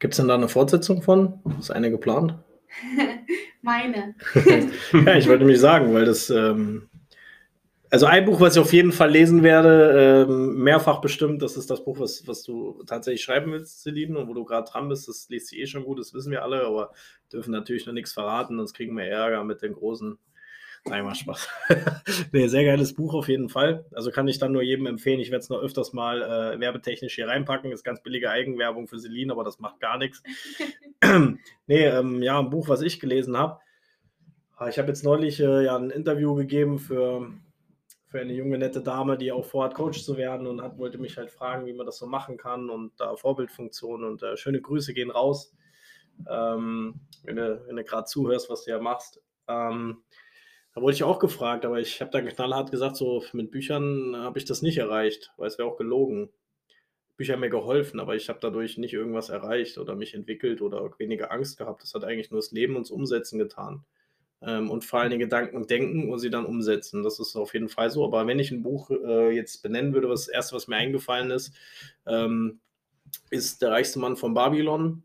Gibt 0.00 0.14
es 0.14 0.18
denn 0.18 0.28
da 0.28 0.34
eine 0.34 0.48
Fortsetzung 0.48 1.02
von? 1.02 1.40
Ist 1.58 1.70
eine 1.70 1.90
geplant? 1.90 2.36
Meine. 3.62 4.14
ja, 4.92 5.16
ich 5.16 5.28
wollte 5.28 5.44
nämlich 5.44 5.60
sagen, 5.60 5.92
weil 5.94 6.04
das, 6.04 6.30
ähm, 6.30 6.88
also 7.90 8.06
ein 8.06 8.24
Buch, 8.24 8.40
was 8.40 8.56
ich 8.56 8.62
auf 8.62 8.72
jeden 8.72 8.92
Fall 8.92 9.10
lesen 9.10 9.42
werde, 9.42 10.26
ähm, 10.28 10.56
mehrfach 10.56 11.00
bestimmt, 11.00 11.42
das 11.42 11.56
ist 11.56 11.70
das 11.70 11.84
Buch, 11.84 11.98
was, 12.00 12.26
was 12.26 12.42
du 12.42 12.82
tatsächlich 12.84 13.22
schreiben 13.22 13.52
willst, 13.52 13.82
Celine, 13.82 14.18
und 14.18 14.28
wo 14.28 14.34
du 14.34 14.44
gerade 14.44 14.70
dran 14.70 14.88
bist, 14.88 15.08
das 15.08 15.28
liest 15.28 15.48
sie 15.48 15.60
eh 15.60 15.66
schon 15.66 15.84
gut, 15.84 15.98
das 15.98 16.12
wissen 16.12 16.32
wir 16.32 16.42
alle, 16.42 16.64
aber 16.64 16.92
dürfen 17.32 17.52
natürlich 17.52 17.86
noch 17.86 17.92
nichts 17.92 18.12
verraten, 18.12 18.56
sonst 18.56 18.74
kriegen 18.74 18.96
wir 18.96 19.04
Ärger 19.04 19.44
mit 19.44 19.62
den 19.62 19.74
großen 19.74 20.18
Nein, 20.86 21.04
mal 21.04 21.14
Spaß. 21.14 21.48
nee, 22.32 22.46
sehr 22.46 22.64
geiles 22.64 22.94
Buch 22.94 23.14
auf 23.14 23.28
jeden 23.28 23.48
Fall. 23.48 23.86
Also 23.92 24.10
kann 24.10 24.28
ich 24.28 24.38
dann 24.38 24.52
nur 24.52 24.62
jedem 24.62 24.86
empfehlen. 24.86 25.18
Ich 25.18 25.30
werde 25.30 25.42
es 25.42 25.48
noch 25.48 25.62
öfters 25.62 25.94
mal 25.94 26.20
äh, 26.22 26.60
werbetechnisch 26.60 27.14
hier 27.14 27.26
reinpacken. 27.26 27.72
Ist 27.72 27.84
ganz 27.84 28.02
billige 28.02 28.30
Eigenwerbung 28.30 28.86
für 28.86 28.98
Celine, 28.98 29.32
aber 29.32 29.44
das 29.44 29.60
macht 29.60 29.80
gar 29.80 29.96
nichts. 29.96 30.22
nee, 31.66 31.86
ähm, 31.86 32.22
ja, 32.22 32.38
ein 32.38 32.50
Buch, 32.50 32.68
was 32.68 32.82
ich 32.82 33.00
gelesen 33.00 33.36
habe. 33.36 33.60
Ah, 34.56 34.68
ich 34.68 34.78
habe 34.78 34.88
jetzt 34.88 35.04
neulich 35.04 35.40
äh, 35.40 35.64
ja 35.64 35.76
ein 35.76 35.88
Interview 35.88 36.34
gegeben 36.34 36.78
für, 36.78 37.32
für 38.08 38.20
eine 38.20 38.34
junge, 38.34 38.58
nette 38.58 38.82
Dame, 38.82 39.16
die 39.16 39.32
auch 39.32 39.46
vorhat, 39.46 39.74
Coach 39.74 40.04
zu 40.04 40.18
werden 40.18 40.46
und 40.46 40.60
hat, 40.60 40.76
wollte 40.76 40.98
mich 40.98 41.16
halt 41.16 41.30
fragen, 41.30 41.64
wie 41.64 41.72
man 41.72 41.86
das 41.86 41.96
so 41.96 42.06
machen 42.06 42.36
kann 42.36 42.68
und 42.68 42.92
da 43.00 43.16
Vorbildfunktion 43.16 44.04
und 44.04 44.22
äh, 44.22 44.36
schöne 44.36 44.60
Grüße 44.60 44.92
gehen 44.92 45.10
raus. 45.10 45.54
Ähm, 46.30 47.00
wenn 47.22 47.36
du, 47.36 47.64
wenn 47.66 47.76
du 47.76 47.84
gerade 47.84 48.04
zuhörst, 48.04 48.50
was 48.50 48.64
du 48.64 48.70
ja 48.70 48.78
machst. 48.78 49.22
Ähm, 49.48 50.02
da 50.74 50.82
wurde 50.82 50.94
ich 50.94 51.04
auch 51.04 51.20
gefragt, 51.20 51.64
aber 51.64 51.78
ich 51.78 52.00
habe 52.00 52.10
dann 52.10 52.26
knallhart 52.26 52.70
gesagt, 52.70 52.96
so 52.96 53.24
mit 53.32 53.50
Büchern 53.52 54.16
habe 54.16 54.38
ich 54.38 54.44
das 54.44 54.60
nicht 54.60 54.78
erreicht, 54.78 55.32
weil 55.36 55.46
es 55.46 55.56
wäre 55.56 55.68
auch 55.68 55.76
gelogen. 55.76 56.30
Bücher 57.16 57.34
haben 57.34 57.40
mir 57.40 57.50
geholfen, 57.50 58.00
aber 58.00 58.16
ich 58.16 58.28
habe 58.28 58.40
dadurch 58.42 58.76
nicht 58.76 58.92
irgendwas 58.92 59.28
erreicht 59.28 59.78
oder 59.78 59.94
mich 59.94 60.14
entwickelt 60.14 60.60
oder 60.62 60.90
weniger 60.98 61.30
Angst 61.30 61.58
gehabt. 61.58 61.82
Das 61.84 61.94
hat 61.94 62.02
eigentlich 62.02 62.32
nur 62.32 62.40
das 62.40 62.50
Leben 62.50 62.74
und 62.74 62.82
das 62.82 62.90
Umsetzen 62.90 63.38
getan. 63.38 63.84
Ähm, 64.42 64.68
und 64.68 64.84
vor 64.84 64.98
allen 64.98 65.10
Dingen 65.10 65.20
Gedanken 65.20 65.64
denken 65.68 66.10
und 66.10 66.18
sie 66.18 66.30
dann 66.30 66.44
umsetzen. 66.44 67.04
Das 67.04 67.20
ist 67.20 67.36
auf 67.36 67.54
jeden 67.54 67.68
Fall 67.68 67.90
so. 67.90 68.04
Aber 68.04 68.26
wenn 68.26 68.40
ich 68.40 68.50
ein 68.50 68.64
Buch 68.64 68.90
äh, 68.90 69.30
jetzt 69.30 69.62
benennen 69.62 69.94
würde, 69.94 70.08
was 70.08 70.26
das 70.26 70.34
erste, 70.34 70.56
was 70.56 70.66
mir 70.66 70.76
eingefallen 70.76 71.30
ist, 71.30 71.54
ähm, 72.04 72.58
ist 73.30 73.62
Der 73.62 73.70
reichste 73.70 74.00
Mann 74.00 74.16
von 74.16 74.34
Babylon. 74.34 75.04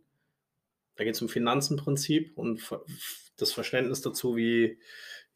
Da 0.95 1.03
geht 1.03 1.13
es 1.13 1.21
um 1.21 1.29
Finanzenprinzip 1.29 2.35
und 2.37 2.59
das 3.37 3.53
Verständnis 3.53 4.01
dazu, 4.01 4.35
wie 4.35 4.79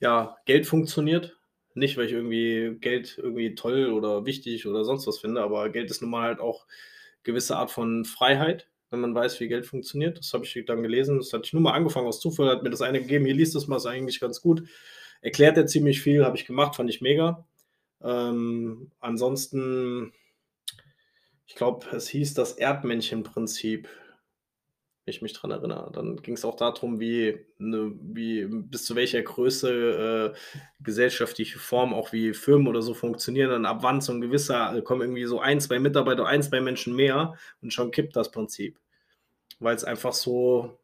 ja, 0.03 0.35
Geld 0.45 0.67
funktioniert. 0.67 1.37
Nicht, 1.75 1.97
weil 1.97 2.05
ich 2.05 2.11
irgendwie 2.11 2.77
Geld 2.81 3.17
irgendwie 3.17 3.55
toll 3.55 3.91
oder 3.91 4.25
wichtig 4.25 4.67
oder 4.67 4.83
sonst 4.83 5.07
was 5.07 5.17
finde, 5.17 5.41
aber 5.41 5.69
Geld 5.69 5.89
ist 5.89 6.01
nun 6.01 6.11
mal 6.11 6.23
halt 6.23 6.39
auch 6.39 6.67
gewisse 7.23 7.55
Art 7.55 7.71
von 7.71 8.03
Freiheit, 8.03 8.67
wenn 8.91 8.99
man 8.99 9.15
weiß, 9.15 9.39
wie 9.39 9.47
Geld 9.47 9.65
funktioniert. 9.65 10.19
Das 10.19 10.33
habe 10.33 10.43
ich 10.43 10.61
dann 10.67 10.83
gelesen. 10.83 11.17
Das 11.17 11.31
hatte 11.31 11.45
ich 11.45 11.53
nur 11.53 11.61
mal 11.61 11.71
angefangen 11.71 12.05
aus 12.05 12.19
Zufall, 12.19 12.49
hat 12.49 12.63
mir 12.63 12.69
das 12.69 12.81
eine 12.81 12.99
gegeben. 12.99 13.25
Hier 13.25 13.33
liest 13.33 13.55
das 13.55 13.67
mal, 13.67 13.77
ist 13.77 13.85
eigentlich 13.85 14.19
ganz 14.19 14.41
gut. 14.41 14.63
Erklärt 15.21 15.57
er 15.57 15.67
ziemlich 15.67 16.01
viel, 16.01 16.25
habe 16.25 16.35
ich 16.35 16.45
gemacht, 16.45 16.75
fand 16.75 16.89
ich 16.89 16.99
mega. 16.99 17.47
Ähm, 18.03 18.91
ansonsten, 18.99 20.11
ich 21.47 21.55
glaube, 21.55 21.87
es 21.95 22.09
hieß 22.09 22.33
das 22.33 22.51
Erdmännchen-Prinzip 22.51 23.87
ich 25.05 25.21
mich 25.21 25.33
dran 25.33 25.51
erinnere. 25.51 25.91
Dann 25.93 26.17
ging 26.17 26.35
es 26.35 26.45
auch 26.45 26.55
darum, 26.55 26.99
wie, 26.99 27.45
ne, 27.57 27.93
wie 28.01 28.45
bis 28.45 28.85
zu 28.85 28.95
welcher 28.95 29.21
Größe 29.21 30.33
äh, 30.33 30.37
gesellschaftliche 30.81 31.59
Formen, 31.59 31.93
auch 31.93 32.13
wie 32.13 32.33
Firmen 32.33 32.67
oder 32.67 32.81
so 32.81 32.93
funktionieren. 32.93 33.49
Dann 33.49 33.65
ab 33.65 33.79
wann 33.81 34.01
so 34.01 34.13
ein 34.13 34.21
gewisser, 34.21 34.75
äh, 34.75 34.81
kommen 34.81 35.01
irgendwie 35.01 35.25
so 35.25 35.39
ein, 35.39 35.59
zwei 35.59 35.79
Mitarbeiter, 35.79 36.25
ein, 36.25 36.41
zwei 36.41 36.61
Menschen 36.61 36.95
mehr 36.95 37.35
und 37.61 37.73
schon 37.73 37.91
kippt 37.91 38.15
das 38.15 38.31
Prinzip. 38.31 38.79
Weil 39.59 39.75
es 39.75 39.83
einfach 39.83 40.13
so 40.13 40.77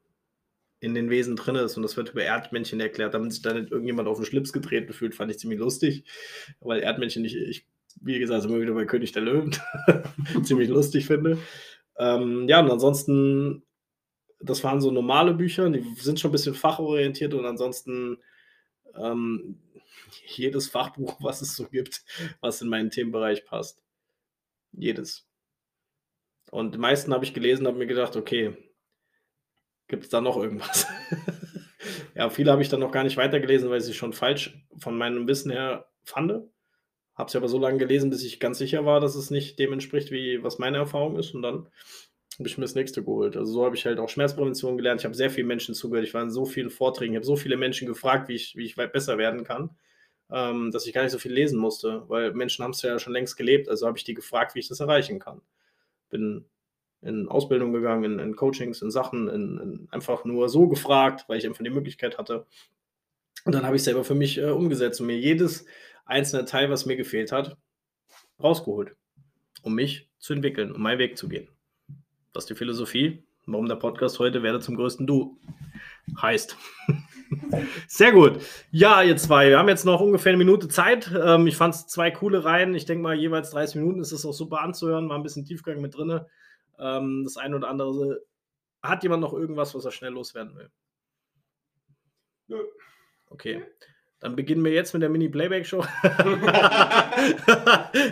in 0.81 0.93
den 0.93 1.09
Wesen 1.09 1.35
drin 1.35 1.55
ist 1.55 1.75
und 1.75 1.83
das 1.83 1.97
wird 1.97 2.11
über 2.11 2.23
Erdmännchen 2.23 2.79
erklärt, 2.79 3.13
damit 3.13 3.33
sich 3.33 3.41
da 3.41 3.53
nicht 3.53 3.71
irgendjemand 3.71 4.07
auf 4.07 4.17
den 4.17 4.25
Schlips 4.25 4.53
getreten 4.53 4.93
fühlt, 4.93 5.13
fand 5.13 5.31
ich 5.31 5.39
ziemlich 5.39 5.59
lustig, 5.59 6.05
weil 6.61 6.79
Erdmännchen 6.79 7.21
nicht, 7.21 7.35
ich, 7.35 7.67
wie 8.01 8.17
gesagt, 8.17 8.45
immer 8.45 8.61
wieder 8.61 8.73
bei 8.73 8.85
König 8.85 9.11
der 9.11 9.23
Löwen 9.23 9.55
ziemlich 10.43 10.69
lustig 10.69 11.05
finde. 11.05 11.37
Ähm, 11.97 12.47
ja, 12.47 12.61
und 12.61 12.71
ansonsten 12.71 13.63
das 14.39 14.63
waren 14.63 14.81
so 14.81 14.91
normale 14.91 15.33
Bücher, 15.33 15.69
die 15.69 15.83
sind 15.95 16.19
schon 16.19 16.29
ein 16.29 16.33
bisschen 16.33 16.55
fachorientiert 16.55 17.33
und 17.33 17.45
ansonsten 17.45 18.17
ähm, 18.95 19.59
jedes 20.25 20.69
Fachbuch, 20.69 21.17
was 21.21 21.41
es 21.41 21.55
so 21.55 21.67
gibt, 21.67 22.03
was 22.41 22.61
in 22.61 22.69
meinen 22.69 22.89
Themenbereich 22.89 23.45
passt. 23.45 23.81
Jedes. 24.71 25.27
Und 26.51 26.75
die 26.75 26.79
meisten 26.79 27.13
habe 27.13 27.25
ich 27.25 27.33
gelesen, 27.33 27.67
habe 27.67 27.77
mir 27.77 27.87
gedacht, 27.87 28.15
okay, 28.15 28.55
gibt 29.87 30.03
es 30.03 30.09
da 30.09 30.21
noch 30.21 30.37
irgendwas? 30.37 30.87
ja, 32.15 32.29
viele 32.29 32.51
habe 32.51 32.61
ich 32.61 32.69
dann 32.69 32.79
noch 32.79 32.91
gar 32.91 33.03
nicht 33.03 33.17
weitergelesen, 33.17 33.69
weil 33.69 33.79
ich 33.79 33.85
sie 33.85 33.93
schon 33.93 34.13
falsch 34.13 34.57
von 34.77 34.97
meinem 34.97 35.27
Wissen 35.27 35.51
her 35.51 35.89
fand. 36.03 36.43
Habe 37.13 37.29
sie 37.29 37.37
aber 37.37 37.49
so 37.49 37.59
lange 37.59 37.77
gelesen, 37.77 38.09
bis 38.09 38.23
ich 38.23 38.39
ganz 38.39 38.57
sicher 38.57 38.85
war, 38.85 38.99
dass 38.99 39.15
es 39.15 39.29
nicht 39.29 39.59
dem 39.59 39.73
entspricht, 39.73 40.09
wie 40.09 40.41
was 40.41 40.57
meine 40.57 40.77
Erfahrung 40.77 41.17
ist. 41.17 41.35
Und 41.35 41.41
dann 41.41 41.67
habe 42.39 42.47
ich 42.47 42.57
mir 42.57 42.63
das 42.63 42.75
nächste 42.75 43.03
geholt. 43.03 43.35
Also 43.35 43.51
so 43.51 43.65
habe 43.65 43.75
ich 43.75 43.85
halt 43.85 43.99
auch 43.99 44.07
Schmerzprävention 44.07 44.77
gelernt. 44.77 45.01
Ich 45.01 45.05
habe 45.05 45.13
sehr 45.13 45.29
vielen 45.29 45.47
Menschen 45.47 45.75
zugehört. 45.75 46.07
Ich 46.07 46.13
war 46.13 46.23
in 46.23 46.31
so 46.31 46.45
vielen 46.45 46.69
Vorträgen. 46.69 47.13
Ich 47.13 47.17
habe 47.17 47.25
so 47.25 47.35
viele 47.35 47.57
Menschen 47.57 47.85
gefragt, 47.85 48.29
wie 48.29 48.35
ich, 48.35 48.55
wie 48.55 48.65
ich 48.65 48.75
besser 48.75 49.17
werden 49.17 49.43
kann, 49.43 49.71
ähm, 50.31 50.71
dass 50.71 50.87
ich 50.87 50.93
gar 50.93 51.03
nicht 51.03 51.11
so 51.11 51.19
viel 51.19 51.33
lesen 51.33 51.59
musste, 51.59 52.05
weil 52.07 52.33
Menschen 52.33 52.63
haben 52.63 52.71
es 52.71 52.81
ja 52.81 52.97
schon 52.97 53.11
längst 53.11 53.35
gelebt. 53.35 53.67
Also 53.67 53.87
habe 53.87 53.97
ich 53.97 54.05
die 54.05 54.13
gefragt, 54.13 54.55
wie 54.55 54.59
ich 54.59 54.69
das 54.69 54.79
erreichen 54.79 55.19
kann. 55.19 55.41
Bin 56.09 56.45
in 57.01 57.27
Ausbildung 57.27 57.73
gegangen, 57.73 58.05
in, 58.05 58.19
in 58.19 58.35
Coachings, 58.37 58.81
in 58.81 58.89
Sachen, 58.89 59.27
in, 59.27 59.57
in 59.57 59.87
einfach 59.91 60.23
nur 60.23 60.47
so 60.47 60.69
gefragt, 60.69 61.25
weil 61.27 61.39
ich 61.39 61.45
einfach 61.45 61.63
die 61.63 61.69
Möglichkeit 61.69 62.17
hatte. 62.17 62.45
Und 63.43 63.53
dann 63.53 63.65
habe 63.65 63.75
ich 63.75 63.83
selber 63.83 64.05
für 64.05 64.15
mich 64.15 64.37
äh, 64.37 64.49
umgesetzt 64.49 65.01
und 65.01 65.07
mir 65.07 65.17
jedes 65.17 65.65
einzelne 66.05 66.45
Teil, 66.45 66.69
was 66.69 66.85
mir 66.85 66.95
gefehlt 66.95 67.33
hat, 67.33 67.57
rausgeholt, 68.41 68.95
um 69.61 69.75
mich 69.75 70.09
zu 70.19 70.33
entwickeln, 70.33 70.71
um 70.71 70.81
meinen 70.81 70.99
Weg 70.99 71.17
zu 71.17 71.27
gehen. 71.27 71.49
Das 72.33 72.43
ist 72.43 72.49
die 72.49 72.55
Philosophie, 72.55 73.23
warum 73.45 73.67
der 73.67 73.75
Podcast 73.75 74.19
heute 74.19 74.43
werde 74.43 74.59
zum 74.59 74.75
größten 74.75 75.07
Du 75.07 75.39
heißt. 76.21 76.57
Sehr 77.87 78.11
gut. 78.11 78.39
Ja, 78.71 79.03
ihr 79.03 79.17
zwei, 79.17 79.49
wir 79.49 79.59
haben 79.59 79.69
jetzt 79.69 79.85
noch 79.85 80.01
ungefähr 80.01 80.31
eine 80.31 80.37
Minute 80.37 80.67
Zeit. 80.67 81.11
Ähm, 81.13 81.47
ich 81.47 81.55
fand 81.55 81.75
es 81.75 81.87
zwei 81.87 82.11
coole 82.11 82.43
Reihen. 82.43 82.73
Ich 82.75 82.85
denke 82.85 83.03
mal, 83.03 83.15
jeweils 83.15 83.51
30 83.51 83.75
Minuten 83.75 83.99
ist 83.99 84.11
es 84.11 84.25
auch 84.25 84.33
super 84.33 84.61
anzuhören. 84.61 85.09
War 85.09 85.17
ein 85.17 85.23
bisschen 85.23 85.45
Tiefgang 85.45 85.81
mit 85.81 85.95
drin. 85.95 86.21
Ähm, 86.79 87.23
das 87.23 87.37
eine 87.37 87.55
oder 87.55 87.69
andere. 87.69 88.21
Hat 88.81 89.03
jemand 89.03 89.21
noch 89.21 89.33
irgendwas, 89.33 89.75
was 89.75 89.85
er 89.85 89.91
schnell 89.91 90.13
loswerden 90.13 90.55
will? 90.55 90.69
Nö. 92.47 92.63
Okay. 93.29 93.63
Dann 94.19 94.35
beginnen 94.35 94.65
wir 94.65 94.73
jetzt 94.73 94.91
mit 94.93 95.01
der 95.01 95.09
Mini-Playback-Show. 95.09 95.85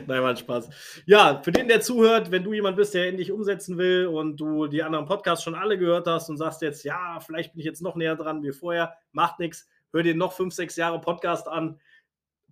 Nein, 0.08 0.22
mal 0.22 0.38
Spaß. 0.38 0.70
Ja, 1.06 1.42
für 1.44 1.52
den, 1.52 1.68
der 1.68 1.82
zuhört, 1.82 2.32
wenn 2.32 2.46
du 2.46 2.54
jemand 2.54 2.78
bist, 2.78 2.94
der 2.94 3.08
endlich 3.08 3.32
umsetzen 3.32 3.78
will 3.78 4.08
und 4.08 4.38
du 4.38 4.68
die 4.68 4.84
anderen 4.84 5.06
Podcasts 5.06 5.44
schon 5.44 5.56
alle 5.56 5.78
gehört 5.78 6.08
hast 6.08 6.30
und 6.30 6.38
sagst 6.38 6.62
jetzt, 6.62 6.86
ja, 6.86 7.20
vielleicht 7.20 7.52
bin 7.52 7.60
ich 7.60 7.66
jetzt 7.66 7.82
noch 7.82 7.96
näher 7.96 8.16
dran 8.16 8.42
wie 8.42 8.54
vorher, 8.54 8.96
macht 9.12 9.40
nichts, 9.40 9.68
hör 9.92 10.02
dir 10.02 10.16
noch 10.16 10.32
fünf, 10.32 10.54
sechs 10.54 10.78
Jahre 10.78 11.02
Podcast 11.02 11.50
an 11.50 11.78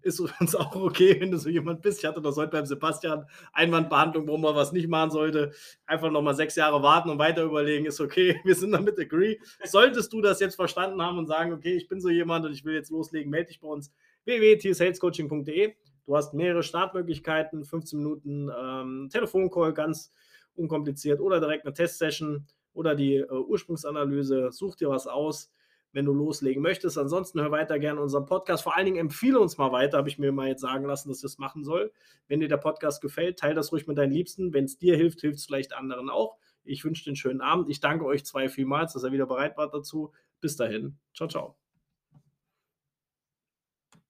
ist 0.05 0.19
uns 0.19 0.55
auch 0.55 0.75
okay, 0.75 1.19
wenn 1.19 1.31
du 1.31 1.37
so 1.37 1.49
jemand 1.49 1.81
bist. 1.81 1.99
Ich 1.99 2.05
hatte 2.05 2.21
das 2.21 2.37
heute 2.37 2.51
beim 2.51 2.65
Sebastian 2.67 3.25
Einwandbehandlung, 3.53 4.27
wo 4.27 4.37
man 4.37 4.55
was 4.55 4.71
nicht 4.71 4.87
machen 4.87 5.09
sollte. 5.09 5.51
Einfach 5.87 6.11
nochmal 6.11 6.35
sechs 6.35 6.55
Jahre 6.55 6.83
warten 6.83 7.09
und 7.09 7.17
weiter 7.17 7.43
überlegen, 7.43 7.85
ist 7.87 7.99
okay. 7.99 8.39
Wir 8.45 8.53
sind 8.53 8.71
damit 8.71 8.99
agree. 8.99 9.37
Solltest 9.63 10.13
du 10.13 10.21
das 10.21 10.39
jetzt 10.39 10.55
verstanden 10.55 11.01
haben 11.01 11.17
und 11.17 11.25
sagen, 11.25 11.53
okay, 11.53 11.73
ich 11.73 11.87
bin 11.87 11.99
so 11.99 12.09
jemand 12.09 12.45
und 12.45 12.53
ich 12.53 12.63
will 12.63 12.75
jetzt 12.75 12.91
loslegen, 12.91 13.31
melde 13.31 13.47
dich 13.47 13.59
bei 13.59 13.67
uns 13.67 13.91
www.tsalescoaching.de. 14.25 15.73
Du 16.05 16.15
hast 16.15 16.35
mehrere 16.35 16.61
Startmöglichkeiten, 16.61 17.65
15 17.65 17.97
Minuten 17.97 18.51
ähm, 18.55 19.09
Telefoncall, 19.11 19.73
ganz 19.73 20.13
unkompliziert 20.53 21.19
oder 21.19 21.39
direkt 21.39 21.65
eine 21.65 21.73
Testsession 21.73 22.45
oder 22.75 22.93
die 22.93 23.15
äh, 23.15 23.31
Ursprungsanalyse. 23.31 24.51
Such 24.51 24.75
dir 24.75 24.89
was 24.89 25.07
aus 25.07 25.51
wenn 25.95 26.05
du 26.05 26.11
loslegen 26.11 26.61
möchtest. 26.61 26.97
Ansonsten 26.97 27.39
hör 27.39 27.51
weiter 27.51 27.79
gerne 27.79 28.01
unseren 28.01 28.25
Podcast. 28.25 28.63
Vor 28.63 28.75
allen 28.75 28.85
Dingen 28.85 28.97
empfehle 28.97 29.39
uns 29.39 29.57
mal 29.57 29.71
weiter, 29.71 29.97
habe 29.97 30.09
ich 30.09 30.19
mir 30.19 30.33
mal 30.33 30.49
jetzt 30.49 30.59
sagen 30.59 30.85
lassen, 30.85 31.07
dass 31.07 31.19
ich 31.19 31.23
das 31.23 31.37
machen 31.37 31.63
soll. 31.63 31.93
Wenn 32.27 32.41
dir 32.41 32.49
der 32.49 32.57
Podcast 32.57 33.01
gefällt, 33.01 33.39
teile 33.39 33.55
das 33.55 33.71
ruhig 33.71 33.87
mit 33.87 33.97
deinen 33.97 34.11
Liebsten. 34.11 34.53
Wenn 34.53 34.65
es 34.65 34.77
dir 34.77 34.97
hilft, 34.97 35.21
hilft 35.21 35.39
es 35.39 35.45
vielleicht 35.45 35.73
anderen 35.73 36.09
auch. 36.09 36.35
Ich 36.65 36.83
wünsche 36.83 37.05
dir 37.05 37.11
einen 37.11 37.15
schönen 37.15 37.39
Abend. 37.39 37.69
Ich 37.69 37.79
danke 37.79 38.03
euch 38.05 38.25
zwei 38.25 38.49
vielmals, 38.49 38.91
dass 38.91 39.05
ihr 39.05 39.13
wieder 39.13 39.25
bereit 39.25 39.55
wart 39.55 39.73
dazu. 39.73 40.11
Bis 40.41 40.57
dahin. 40.57 40.97
Ciao, 41.13 41.29
ciao. 41.29 41.64